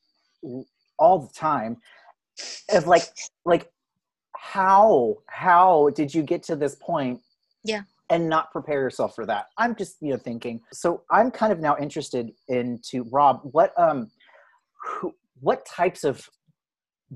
[0.99, 1.79] all the time.
[2.71, 3.03] Of like
[3.45, 3.71] like
[4.37, 7.21] how how did you get to this point?
[7.65, 7.83] Yeah.
[8.11, 9.47] And not prepare yourself for that.
[9.59, 10.61] I'm just you know thinking.
[10.73, 13.41] So I'm kind of now interested into Rob.
[13.43, 14.11] What um,
[14.83, 16.29] who, what types of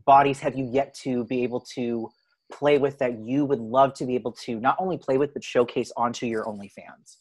[0.06, 2.08] bodies have you yet to be able to
[2.52, 5.42] play with that you would love to be able to not only play with but
[5.44, 7.16] showcase onto your OnlyFans?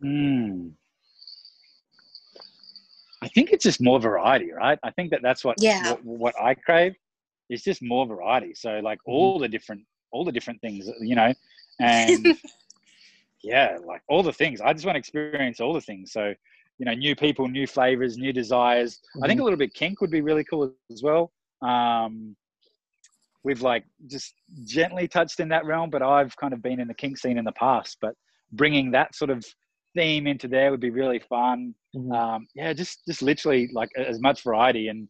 [0.00, 0.68] Hmm.
[3.22, 4.78] I think it's just more variety, right?
[4.82, 5.90] I think that that's what Yeah.
[5.90, 6.94] what, what I crave.
[7.48, 8.54] It's just more variety.
[8.54, 9.12] So like Mm-hmm.
[9.12, 11.32] all the different all the different things, you know,
[11.80, 12.34] and
[13.42, 14.60] yeah, like all the things.
[14.60, 16.12] I just want to experience all the things.
[16.12, 16.34] So
[16.82, 18.98] you know, new people, new flavors, new desires.
[19.14, 19.28] I Mm-hmm.
[19.28, 21.30] think a little bit kink would be really cool as well.
[21.64, 22.34] Um,
[23.44, 26.94] we've like just gently touched in that realm, but I've kind of been in the
[26.94, 27.98] kink scene in the past.
[28.00, 28.14] But
[28.50, 29.44] bringing that sort of
[29.96, 31.72] theme into there would be really fun.
[31.94, 32.12] Mhm.
[32.18, 35.06] Um, yeah, just just literally like as much variety and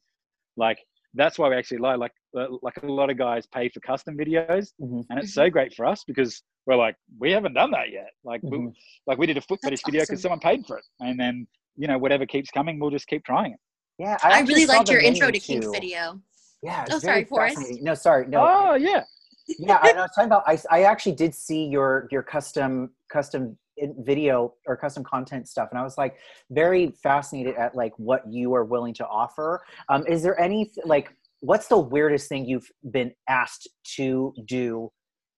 [0.59, 0.79] like
[1.15, 2.13] that's why we actually like like
[2.61, 5.07] like a lot of guys pay for custom videos, Mhm.
[5.09, 8.11] and it's so great for us because we're like we haven't done that yet.
[8.25, 8.75] Like we, Mhm.
[9.07, 11.47] like we did a foot That's fetish video because someone paid for it, and then
[11.77, 13.61] you know whatever keeps coming, we'll just keep trying it.
[13.99, 15.73] Yeah, I, actually really liked your intro to kink too.
[15.73, 16.21] video.
[16.63, 16.85] Yeah.
[16.91, 17.59] Oh, sorry, Forrest.
[17.81, 18.27] No, sorry.
[18.29, 18.47] No.
[18.49, 19.05] Oh yeah,
[19.59, 20.45] yeah, I, I was talking about.
[20.47, 23.57] I, I actually did see your your custom custom
[23.99, 26.17] video or custom content stuff, and I was like
[26.51, 29.63] very fascinated at like what you are willing to offer.
[29.89, 34.91] Um, is there any like what's the weirdest thing you've been asked to do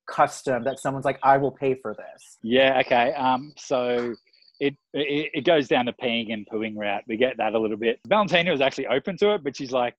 [0.07, 2.39] custom that someone's like, I will pay for this?
[2.43, 2.81] yeah.
[2.85, 3.13] Okay.
[3.15, 4.15] Um, so.
[4.61, 7.03] It, it it goes down the peeing and pooing route.
[7.09, 8.01] We get that a little bit.
[8.07, 9.95] Valentina was actually open to it, but she's like,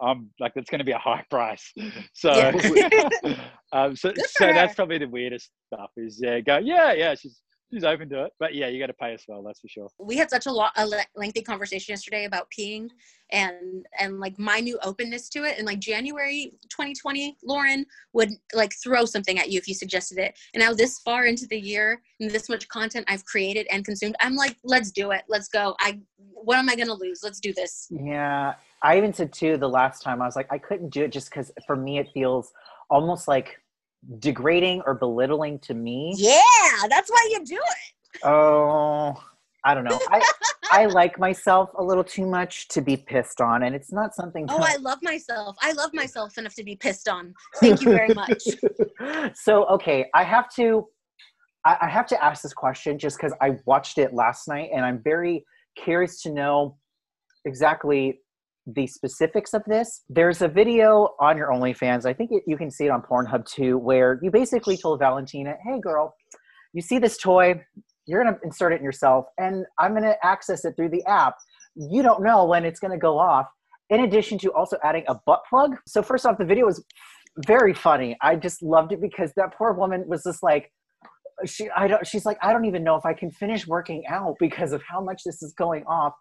[0.00, 1.72] "I'm like that's going to be a high price."
[2.14, 3.10] So, Yeah.
[3.72, 5.90] um, so, so that's probably the weirdest stuff.
[5.96, 7.14] Is yeah, go yeah, yeah.
[7.14, 7.40] She's
[7.72, 9.42] she's open to it, but yeah, you got to pay as well.
[9.42, 9.88] That's for sure.
[9.98, 12.88] we had such a, lot a le- lengthy conversation yesterday about peeing
[13.30, 18.72] and and like my new openness to it and like january 2020 lauren would like
[18.82, 22.00] throw something at you if you suggested it and now this far into the year
[22.20, 25.74] and this much content i've created and consumed i'm like let's do it let's go
[25.80, 29.68] i what am i gonna lose let's do this Yeah, I even said too the
[29.68, 32.52] last time I was like I couldn't do it just because for me it feels
[32.90, 33.60] almost like
[34.18, 36.14] degrading or belittling to me.
[36.16, 39.14] yeah that's why you do it Oh,
[39.64, 39.98] I don't know.
[40.08, 40.22] I
[40.70, 44.46] I like myself a little too much to be pissed on, and it's not something.
[44.48, 45.56] Oh, I love myself.
[45.62, 47.34] I love myself enough to be pissed on.
[47.56, 48.44] Thank you very much.
[49.34, 50.86] so okay, I have to.
[51.64, 54.84] I, I have to ask this question just because I watched it last night, and
[54.84, 55.44] I'm very
[55.76, 56.76] curious to know
[57.44, 58.20] exactly
[58.74, 60.04] the specifics of this.
[60.08, 62.04] There's a video on your OnlyFans.
[62.04, 65.56] I think it, you can see it on Pornhub too, where you basically told Valentina,
[65.64, 66.14] "Hey, girl,
[66.72, 67.62] you see this toy?
[68.06, 71.34] You're gonna insert it in yourself, and I'm gonna access it through the app.
[71.74, 73.46] You don't know when it's gonna go off."
[73.90, 75.76] In addition to also adding a butt plug.
[75.86, 76.84] So first off, the video was
[77.46, 78.16] very funny.
[78.20, 80.70] I just loved it because that poor woman was just like,
[81.46, 84.36] she I don't she's like I don't even know if I can finish working out
[84.40, 86.12] because of how much this is going off.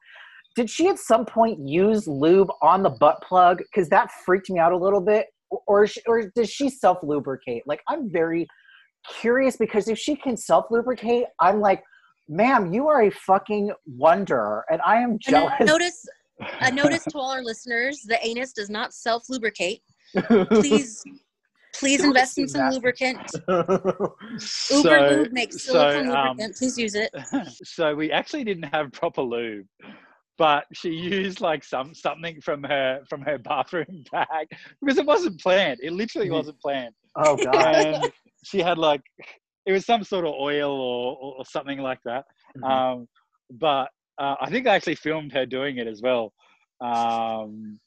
[0.57, 3.59] Did she at some point use lube on the butt plug?
[3.59, 5.27] Because that freaked me out a little bit.
[5.67, 7.61] Or is she, or does she self lubricate?
[7.67, 8.47] Like I'm very
[9.21, 11.83] curious because if she can self lubricate, I'm like,
[12.27, 15.53] ma'am, you are a fucking wonder, and I am And jealous.
[15.59, 16.05] a notice,
[16.61, 19.81] a notice to all our listeners: the anus does not self-lubricate.
[20.49, 21.03] Please,
[21.75, 22.73] please Don't invest in some that.
[22.73, 23.19] lubricant.
[23.47, 26.55] Uber so, Lube makes so, silicone um, lubricant.
[26.57, 27.11] Please use it.
[27.63, 29.67] so we actually didn't have proper lube,
[30.37, 34.47] but she used like some something from her from her bathroom bag
[34.81, 35.79] because it wasn't planned.
[35.81, 36.33] It literally Mhm.
[36.33, 37.75] wasn't planned, oh god.
[37.77, 38.11] and
[38.43, 39.01] she had like
[39.65, 42.25] it was some sort of oil or or, or something like that.
[42.57, 42.69] Mhm.
[42.69, 43.07] Um,
[43.51, 46.33] but uh, I think I actually filmed her doing it as well.
[46.81, 47.79] Um,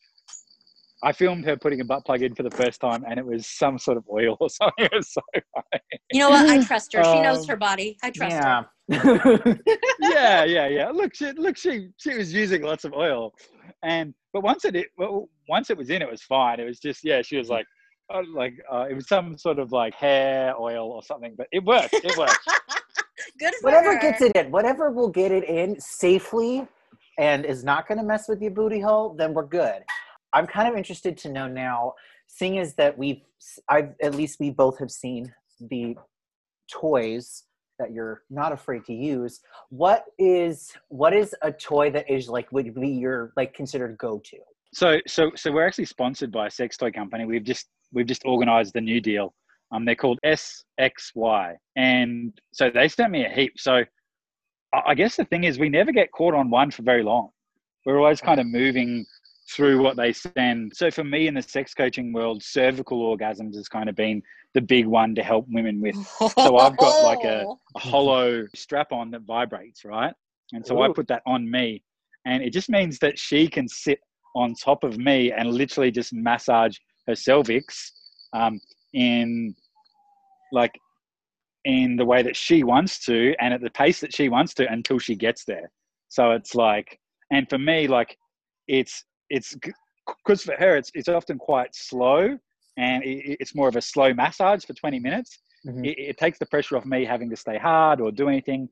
[1.03, 3.46] I filmed her putting a butt plug in for the first time, and it was
[3.46, 4.84] some sort of oil or something.
[4.84, 5.20] It was so
[5.55, 5.82] funny.
[6.12, 6.48] You know what?
[6.48, 7.03] I trust her.
[7.05, 7.96] She knows Um, her body.
[8.03, 8.62] I trust yeah.
[8.98, 9.59] her.
[10.01, 10.90] yeah, yeah, yeah.
[10.90, 13.32] Look, she, look, she, she was using lots of oil,
[13.82, 16.61] and but once it, it well, once it was in, it was fine.
[16.61, 17.66] It was just, yeah, she was like,
[18.12, 21.64] uh, like, uh, it was some sort of like hair oil or something, but it
[21.64, 21.94] worked.
[21.94, 22.38] It worked.
[23.38, 24.01] Good for whatever her.
[24.01, 26.66] gets it in, whatever will get it in safely
[27.18, 29.82] and is not going to mess with your booty hole, then we're good.
[30.33, 31.95] I'm kind of interested to know now,
[32.26, 33.22] seeing as that we've,
[33.68, 35.97] I've at least we both have seen the
[36.70, 37.45] toys
[37.78, 39.41] that you're not afraid to use.
[39.70, 44.20] What is what is a toy that is like would be your like considered go
[44.24, 44.37] to?
[44.72, 47.24] So, so, so we're actually sponsored by a sex toy company.
[47.24, 49.35] We've just, we've just organised a new deal.
[49.72, 53.53] Um, they're called SXY, and so they sent me a heap.
[53.57, 53.85] So,
[54.87, 57.31] I guess the thing is, we never get caught on one for very long.
[57.87, 59.07] We're always kind of moving
[59.55, 60.72] through what they send.
[60.74, 64.22] So, for me in the sex coaching world, cervical orgasms has kind of been
[64.55, 65.96] the big one to help women with
[66.38, 70.14] So I've got like a- a hollow strap on that vibrates, right?
[70.53, 71.82] And so I put that on me,
[72.24, 74.01] and it just means that she can sit
[74.34, 76.76] on top of me and literally just massage
[77.07, 77.92] her cervix
[78.32, 78.61] um,
[78.92, 79.55] in
[80.53, 80.78] like
[81.64, 84.70] in the way that she wants to and at the pace that she wants to
[84.72, 85.70] until she gets there.
[86.09, 86.98] So it's like,
[87.30, 88.16] and for me, like
[88.66, 89.57] it's it's
[90.24, 92.39] because for her it's it's often quite slow
[92.76, 95.87] and it, it's more of a slow massage for 20 minutes Mhm.
[95.87, 98.68] it, it takes the pressure off me having to stay hard or do anything.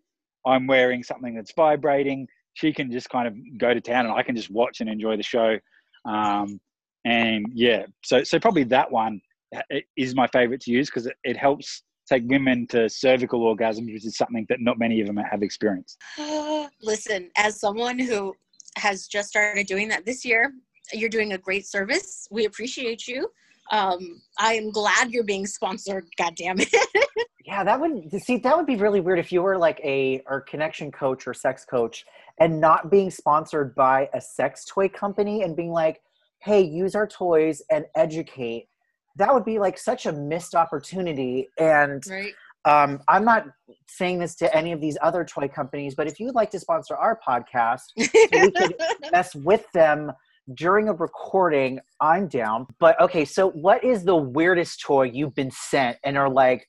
[0.46, 2.26] I'm wearing something that's vibrating.
[2.54, 5.16] She can just kind of go to town, and I can just watch and enjoy
[5.16, 5.58] the show.
[6.04, 6.60] Um,
[7.04, 9.20] and yeah, so so probably that one
[9.54, 9.60] uh,
[9.96, 14.06] is my favorite to use because it, it helps take women to cervical orgasms, which
[14.06, 15.98] is something that not many of them have experienced.
[16.82, 18.34] Listen, as someone who
[18.78, 20.52] has just started doing that this year,
[20.92, 22.26] you're doing a great service.
[22.30, 23.30] We appreciate you.
[23.70, 26.06] Um, I am glad you're being sponsored.
[26.16, 26.68] God damn it.
[27.48, 30.42] Yeah, that would see that would be really weird if you were like a or
[30.42, 32.04] connection coach or sex coach
[32.38, 36.02] and not being sponsored by a sex toy company and being like,
[36.40, 38.68] "Hey, use our toys and educate."
[39.16, 41.48] That would be like such a missed opportunity.
[41.58, 42.34] And right.
[42.64, 43.46] Um, I'm not
[43.88, 46.60] saying this to any of these other toy companies, but if you would like to
[46.60, 48.74] sponsor our podcast, we could
[49.12, 50.12] mess with them
[50.54, 52.66] during a recording, I'm down.
[52.78, 56.66] But okay, so what is the weirdest toy you've been sent and are like,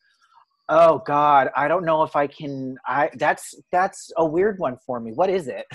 [0.68, 5.00] oh God, I don't know if I can I that's that's a weird one for
[5.00, 5.12] me.
[5.14, 5.66] What is it?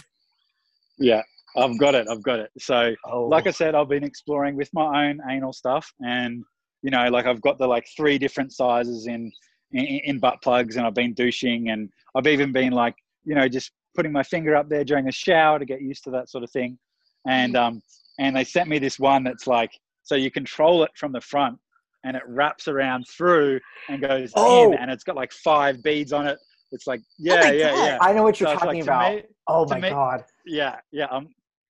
[0.98, 1.22] Yeah,
[1.56, 2.06] I've got it.
[2.08, 2.50] I've got it.
[2.58, 6.44] So Oh like I said, I've been exploring with my own anal stuff, and
[6.82, 9.32] you know, like I've got the like three different sizes in,
[9.74, 12.94] in in butt plugs, and I've been douching, and I've even been like,
[13.24, 16.10] you know, just putting my finger up there during a shower to get used to
[16.12, 16.78] that sort of thing,
[17.28, 17.82] and um,
[18.18, 19.70] and they sent me this one that's like,
[20.02, 21.58] so you control it from the front,
[22.04, 24.72] and it wraps around through and goes Oh.
[24.72, 26.38] in, and it's got like five beads on it.
[26.72, 27.84] It's like, my yeah, yeah, God.
[27.86, 27.98] yeah.
[28.00, 29.14] I know what you're So talking like, about.
[29.16, 30.24] me- oh my me- god.
[30.46, 31.06] yeah, yeah.
[31.06, 31.28] Um,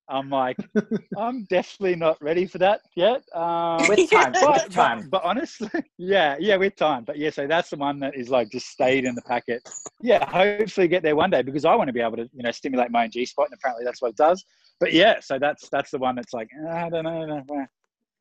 [0.08, 0.56] I'm like,
[1.16, 3.22] I'm definitely not ready for that yet.
[3.34, 5.00] Um, With time, but, with time.
[5.02, 7.04] But, but honestly, yeah, yeah, with time.
[7.04, 9.66] But yeah, so that's the one that is like just stayed in the packet.
[10.02, 12.50] Yeah, hopefully get there one day because I want to be able to, you know,
[12.50, 14.44] stimulate my own G spot, and apparently that's what it does.
[14.80, 17.24] But yeah, so that's that's the one that's like, "Ah, I don't know.
[17.24, 17.66] no, no."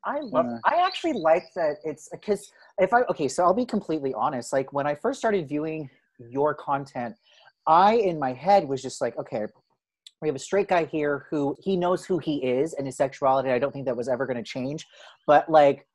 [0.06, 0.46] I love.
[0.46, 4.54] Uh, I actually like that it's because if I okay, so I'll be completely honest.
[4.54, 5.90] Like when I first started viewing
[6.30, 7.16] your content,
[7.68, 9.46] I in my head was just like, okay,
[10.24, 13.50] we have a straight guy here who he knows who he is and his sexuality.
[13.50, 14.88] I don't think that was ever going to change.
[15.28, 15.86] But like,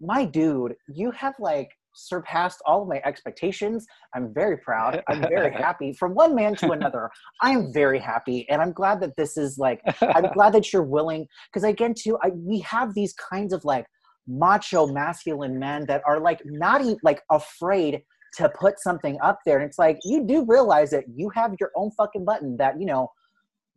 [0.00, 3.86] my dude, you have like surpassed all of my expectations.
[4.14, 5.02] I'm very proud.
[5.08, 5.92] I'm very happy.
[5.92, 7.10] From one man to another,
[7.40, 10.82] I am very happy, and I'm glad that this is like I'm glad that you're
[10.82, 13.86] willing because again too I, we have these kinds of like
[14.26, 18.02] macho masculine men that are like not even like afraid
[18.34, 21.70] to put something up there and it's like you do realize that you have your
[21.74, 23.10] own fucking button that you know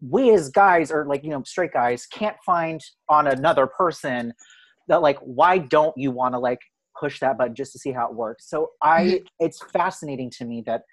[0.08, 4.34] we as guys or like you know straight guys can't find on another person
[4.88, 6.60] that like why don't you want to like
[7.00, 8.50] push that button just to see how it works?
[8.50, 9.26] So i mm-hmm.
[9.40, 10.84] it's fascinating to me that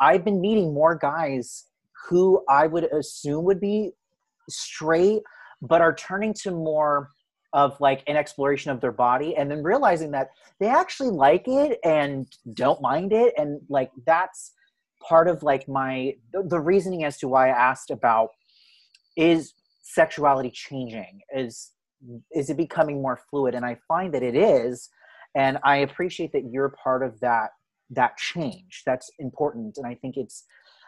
[0.00, 1.66] i've been meeting more guys
[2.08, 3.92] who i would assume would be
[4.48, 5.22] straight
[5.62, 7.10] but are turning to more
[7.52, 11.78] of like an exploration of their body and then realizing that they actually like it
[11.84, 13.34] and don't mind it.
[13.36, 14.52] And like that's
[15.02, 18.28] part of like my the, the reasoning as to why i asked about
[19.20, 19.52] is
[19.82, 21.20] sexuality changing?
[21.34, 21.72] Is
[22.32, 23.54] is it becoming more fluid?
[23.54, 24.88] And i find that it is
[25.34, 27.50] and i appreciate that you're part of that
[27.90, 28.82] that change.
[28.86, 30.44] That's important and i think it's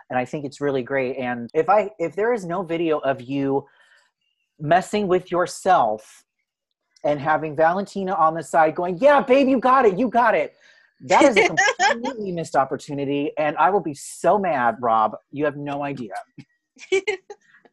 [0.09, 1.16] and i think it's really great.
[1.18, 3.66] And if i if there is no video of you
[4.59, 6.24] messing with yourself
[7.05, 10.55] and having valentina on the side going yeah babe you got it you got it
[11.01, 11.49] that is a
[11.91, 15.16] completely missed opportunity and i will be so mad rob.
[15.33, 16.12] You have no idea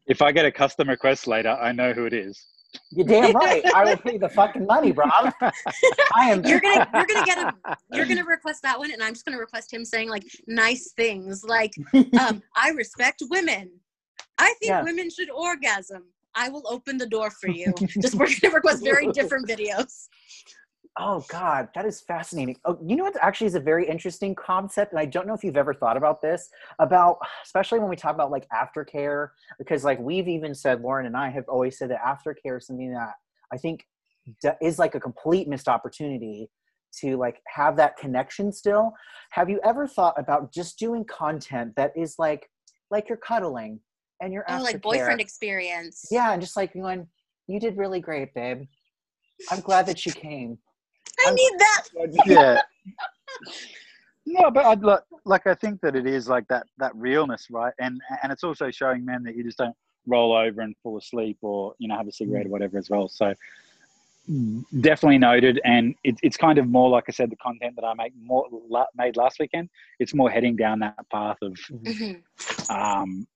[0.09, 2.47] If I get a custom request later, I know who it is.
[2.91, 7.07] you're damn right i will pay the fucking money rob i am You're gonna you're
[7.07, 7.51] gonna get a
[7.95, 11.43] you're gonna request that one, and I'm just gonna request him saying like nice things
[11.43, 11.73] like
[12.19, 13.71] um, I respect women.
[14.37, 14.83] I think Yeah.
[14.83, 16.03] women should orgasm.
[16.35, 17.73] I will open the door for you.
[18.03, 20.07] Just we're gonna request very different videos.
[21.01, 22.57] Oh God, that is fascinating.
[22.65, 23.15] Oh, you know what?
[23.21, 26.21] Actually, is a very interesting concept, and I don't know if you've ever thought about
[26.21, 26.49] this.
[26.77, 31.15] About especially when we talk about like aftercare, because like we've even said, Lauren and
[31.15, 33.13] I have always said that aftercare is something that
[33.53, 33.85] I think
[34.61, 36.49] is like a complete missed opportunity
[36.99, 38.91] to like have that connection still.
[39.31, 42.49] Have you ever thought about just doing content that is like
[42.91, 43.79] like you're cuddling
[44.21, 46.07] and you're Oh, like boyfriend experience.
[46.11, 47.07] Yeah, and just like going,
[47.47, 48.67] you did really great, babe.
[49.49, 50.57] I'm glad that you came.
[51.25, 51.83] I need that.
[52.25, 52.61] yeah.
[54.25, 57.73] No, but I'd like, like I think that it is like that that realness, right?
[57.79, 61.37] And and it's also showing men that you just don't roll over and fall asleep
[61.41, 63.07] or you know have a cigarette or whatever as well.
[63.07, 63.33] So
[64.81, 67.93] definitely noted, and it, it's kind of more like I said, the content that I
[67.95, 69.69] make more la- made last weekend.
[69.99, 72.21] It's more heading down that path of Mhm.
[72.69, 73.27] um,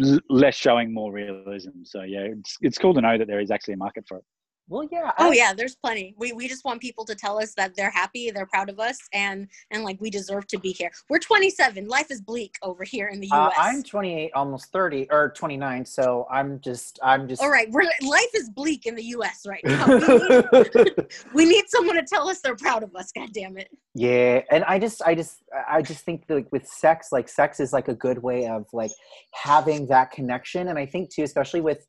[0.00, 1.82] l- less showing more realism.
[1.82, 4.24] So yeah, it's it's cool to know that there is actually a market for it.
[4.68, 5.10] Well, yeah.
[5.18, 6.14] Oh I- yeah, there's plenty.
[6.18, 8.98] We we just want people to tell us that they're happy, they're proud of us,
[9.12, 10.90] and and like we deserve to be here.
[11.08, 11.88] We're 27.
[11.88, 13.54] Life is bleak over here in the Uh, U.S.
[13.58, 15.84] I'm 28, almost 30, or 29.
[15.84, 17.40] So I'm just, I'm just.
[17.42, 19.46] All right, we're life is bleak in the U.S.
[19.46, 19.86] right now.
[19.88, 20.94] We need,
[21.34, 23.10] we need someone to tell us they're proud of us.
[23.12, 23.68] God damn it.
[23.94, 27.60] yeah, and I just, I just, I just think that like, with sex, like sex
[27.60, 28.90] is like a good way of like
[29.32, 31.86] having that connection, and I think too, especially with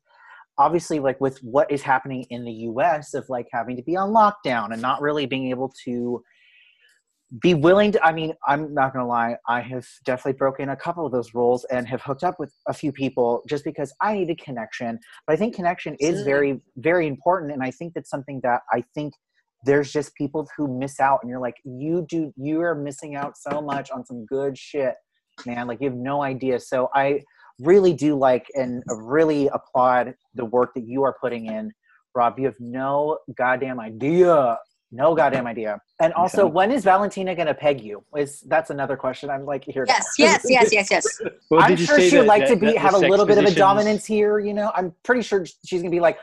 [0.60, 3.14] obviously like with what is happening in the U.S.
[3.14, 6.22] of like having to be on lockdown and not really being able to
[7.40, 11.06] be willing to i mean i'm not gonna lie i have definitely broken a couple
[11.06, 14.36] of those rules and have hooked up with a few people just because i needed
[14.42, 14.98] connection.
[15.28, 18.82] But i think connection is very very important and i think that's something that i
[18.96, 19.14] think
[19.64, 23.34] there's just people who miss out and you're like you do you are missing out
[23.36, 24.96] so much on some good shit
[25.46, 25.66] man.
[25.66, 26.58] Like you have no idea.
[26.60, 27.20] So i
[27.60, 31.70] really do like and really applaud the work that you are putting in
[32.14, 34.58] rob you have no goddamn idea
[34.92, 35.78] no goddamn idea.
[36.02, 36.52] And also, Okay.
[36.52, 38.02] when is Valentina gonna peg you?
[38.16, 39.84] Is that's another question I'm like here.
[39.86, 41.06] Yes, yes, yes, yes, yes.
[41.48, 43.24] Well, I'm sure she'd the- like the- to be the- the have a sex little
[43.24, 44.40] bit of a dominance here.
[44.40, 46.18] You know, I'm pretty sure she's gonna be like,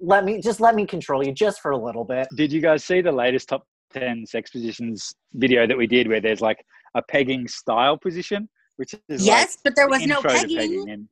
[0.00, 2.26] let me just let me control you just for a little bit.
[2.36, 6.22] Did you guys see the latest top 10 sex positions video that we did where
[6.22, 6.64] there's like
[6.94, 10.88] a pegging style position, which is Yes, but there like was no intro pegging.
[10.88, 11.08] And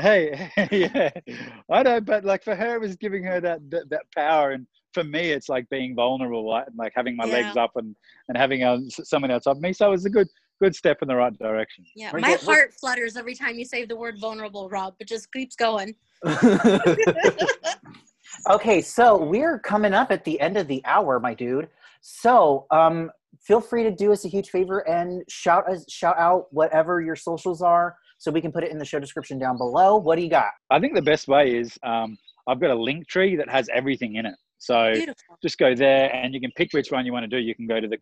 [0.00, 1.10] hey, yeah,
[1.70, 4.50] I know, but like for her, it was giving her that, that, that power.
[4.52, 6.66] And for me, it's like being vulnerable, right?
[6.66, 7.32] And like having my Yeah.
[7.34, 7.94] legs up and,
[8.28, 9.72] and having uh, s- someone else up me.
[9.72, 10.26] So it was a good,
[10.60, 11.84] good step in the right direction.
[11.94, 14.94] Yeah, my get- we're- heart flutters every time you say the word vulnerable, Rob.
[14.98, 15.94] It just keeps going.
[18.50, 21.68] okay, so we're coming up at the end of the hour, my dude.
[22.00, 23.10] So, um,
[23.46, 27.16] feel free to do us a huge favor and shout us shout out whatever your
[27.16, 29.96] socials are, so we can put it in the show description down below.
[29.96, 30.50] What do you got?
[30.70, 32.16] I think the best way is um,
[32.46, 34.34] I've got a link tree that has everything in it.
[34.58, 35.38] So Beautiful.
[35.42, 37.38] just go there and you can pick which one you want to do.
[37.38, 37.98] You can go to the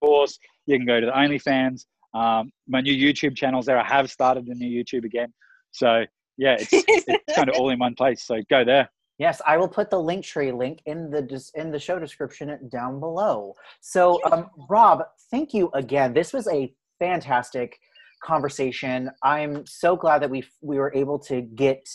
[0.00, 1.84] course, you can go to the OnlyFans.
[2.14, 3.78] Um, my new YouTube channel's there.
[3.78, 5.32] I have started a new YouTube again.
[5.72, 6.04] So
[6.38, 8.24] yeah, it's, it's kind of all in one place.
[8.24, 8.88] So go there.
[9.18, 13.00] Yes, I will put the link tree link in the in the show description down
[13.00, 13.56] below.
[13.80, 16.14] So, um, Rob, thank you again.
[16.14, 17.80] This was a fantastic
[18.22, 19.10] conversation.
[19.22, 21.88] I'm so glad that we we were able to get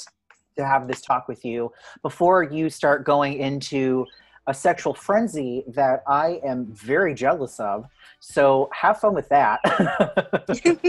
[0.58, 1.72] to have this talk with you
[2.02, 4.06] before you start going into
[4.48, 7.86] a sexual frenzy that I am very jealous of.
[8.20, 9.60] So have fun with that.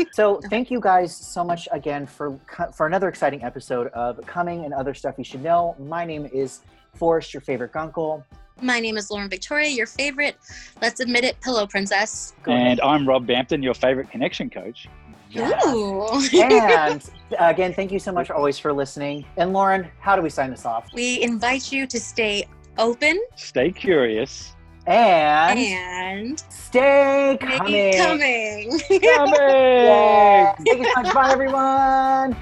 [0.12, 2.38] so thank you guys so much again for
[2.74, 5.76] for another exciting episode of Coming and Other Stuff You Should Know.
[5.78, 6.60] My name is
[6.94, 8.24] Forrest, your favorite gunkle.
[8.62, 10.36] My name is Lauren Victoria, your favorite.
[10.80, 12.34] Let's admit it, pillow princess.
[12.44, 12.66] Go ahead.
[12.66, 14.88] And I'm Rob Bampton, your favorite connection coach.
[15.30, 15.66] Yes.
[15.66, 16.06] Ooh.
[16.40, 17.02] and
[17.32, 19.24] uh, again, thank you so much always for listening.
[19.36, 20.88] And Lauren, how do we sign this off?
[20.94, 22.46] we invite you to stay
[22.78, 24.52] open Stay curious.
[24.86, 27.96] And, and stay stay coming.
[27.96, 28.80] coming.
[29.00, 29.40] Coming!
[29.40, 30.52] Yay.
[30.66, 31.14] Thank you so much.
[31.14, 32.36] Bye, everyone.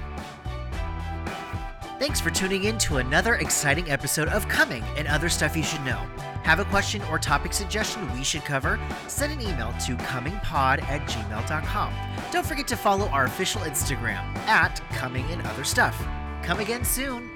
[1.99, 5.85] Thanks for tuning in to another exciting episode of Coming and Other Stuff You Should
[5.85, 6.05] Know.
[6.43, 8.77] Have a question or topic suggestion we should cover?
[9.07, 11.93] Send an email to comingpod at gmail.com.
[12.31, 15.97] Don't forget to follow our official Instagram at Coming and Other Stuff.
[16.41, 17.31] Come again soon.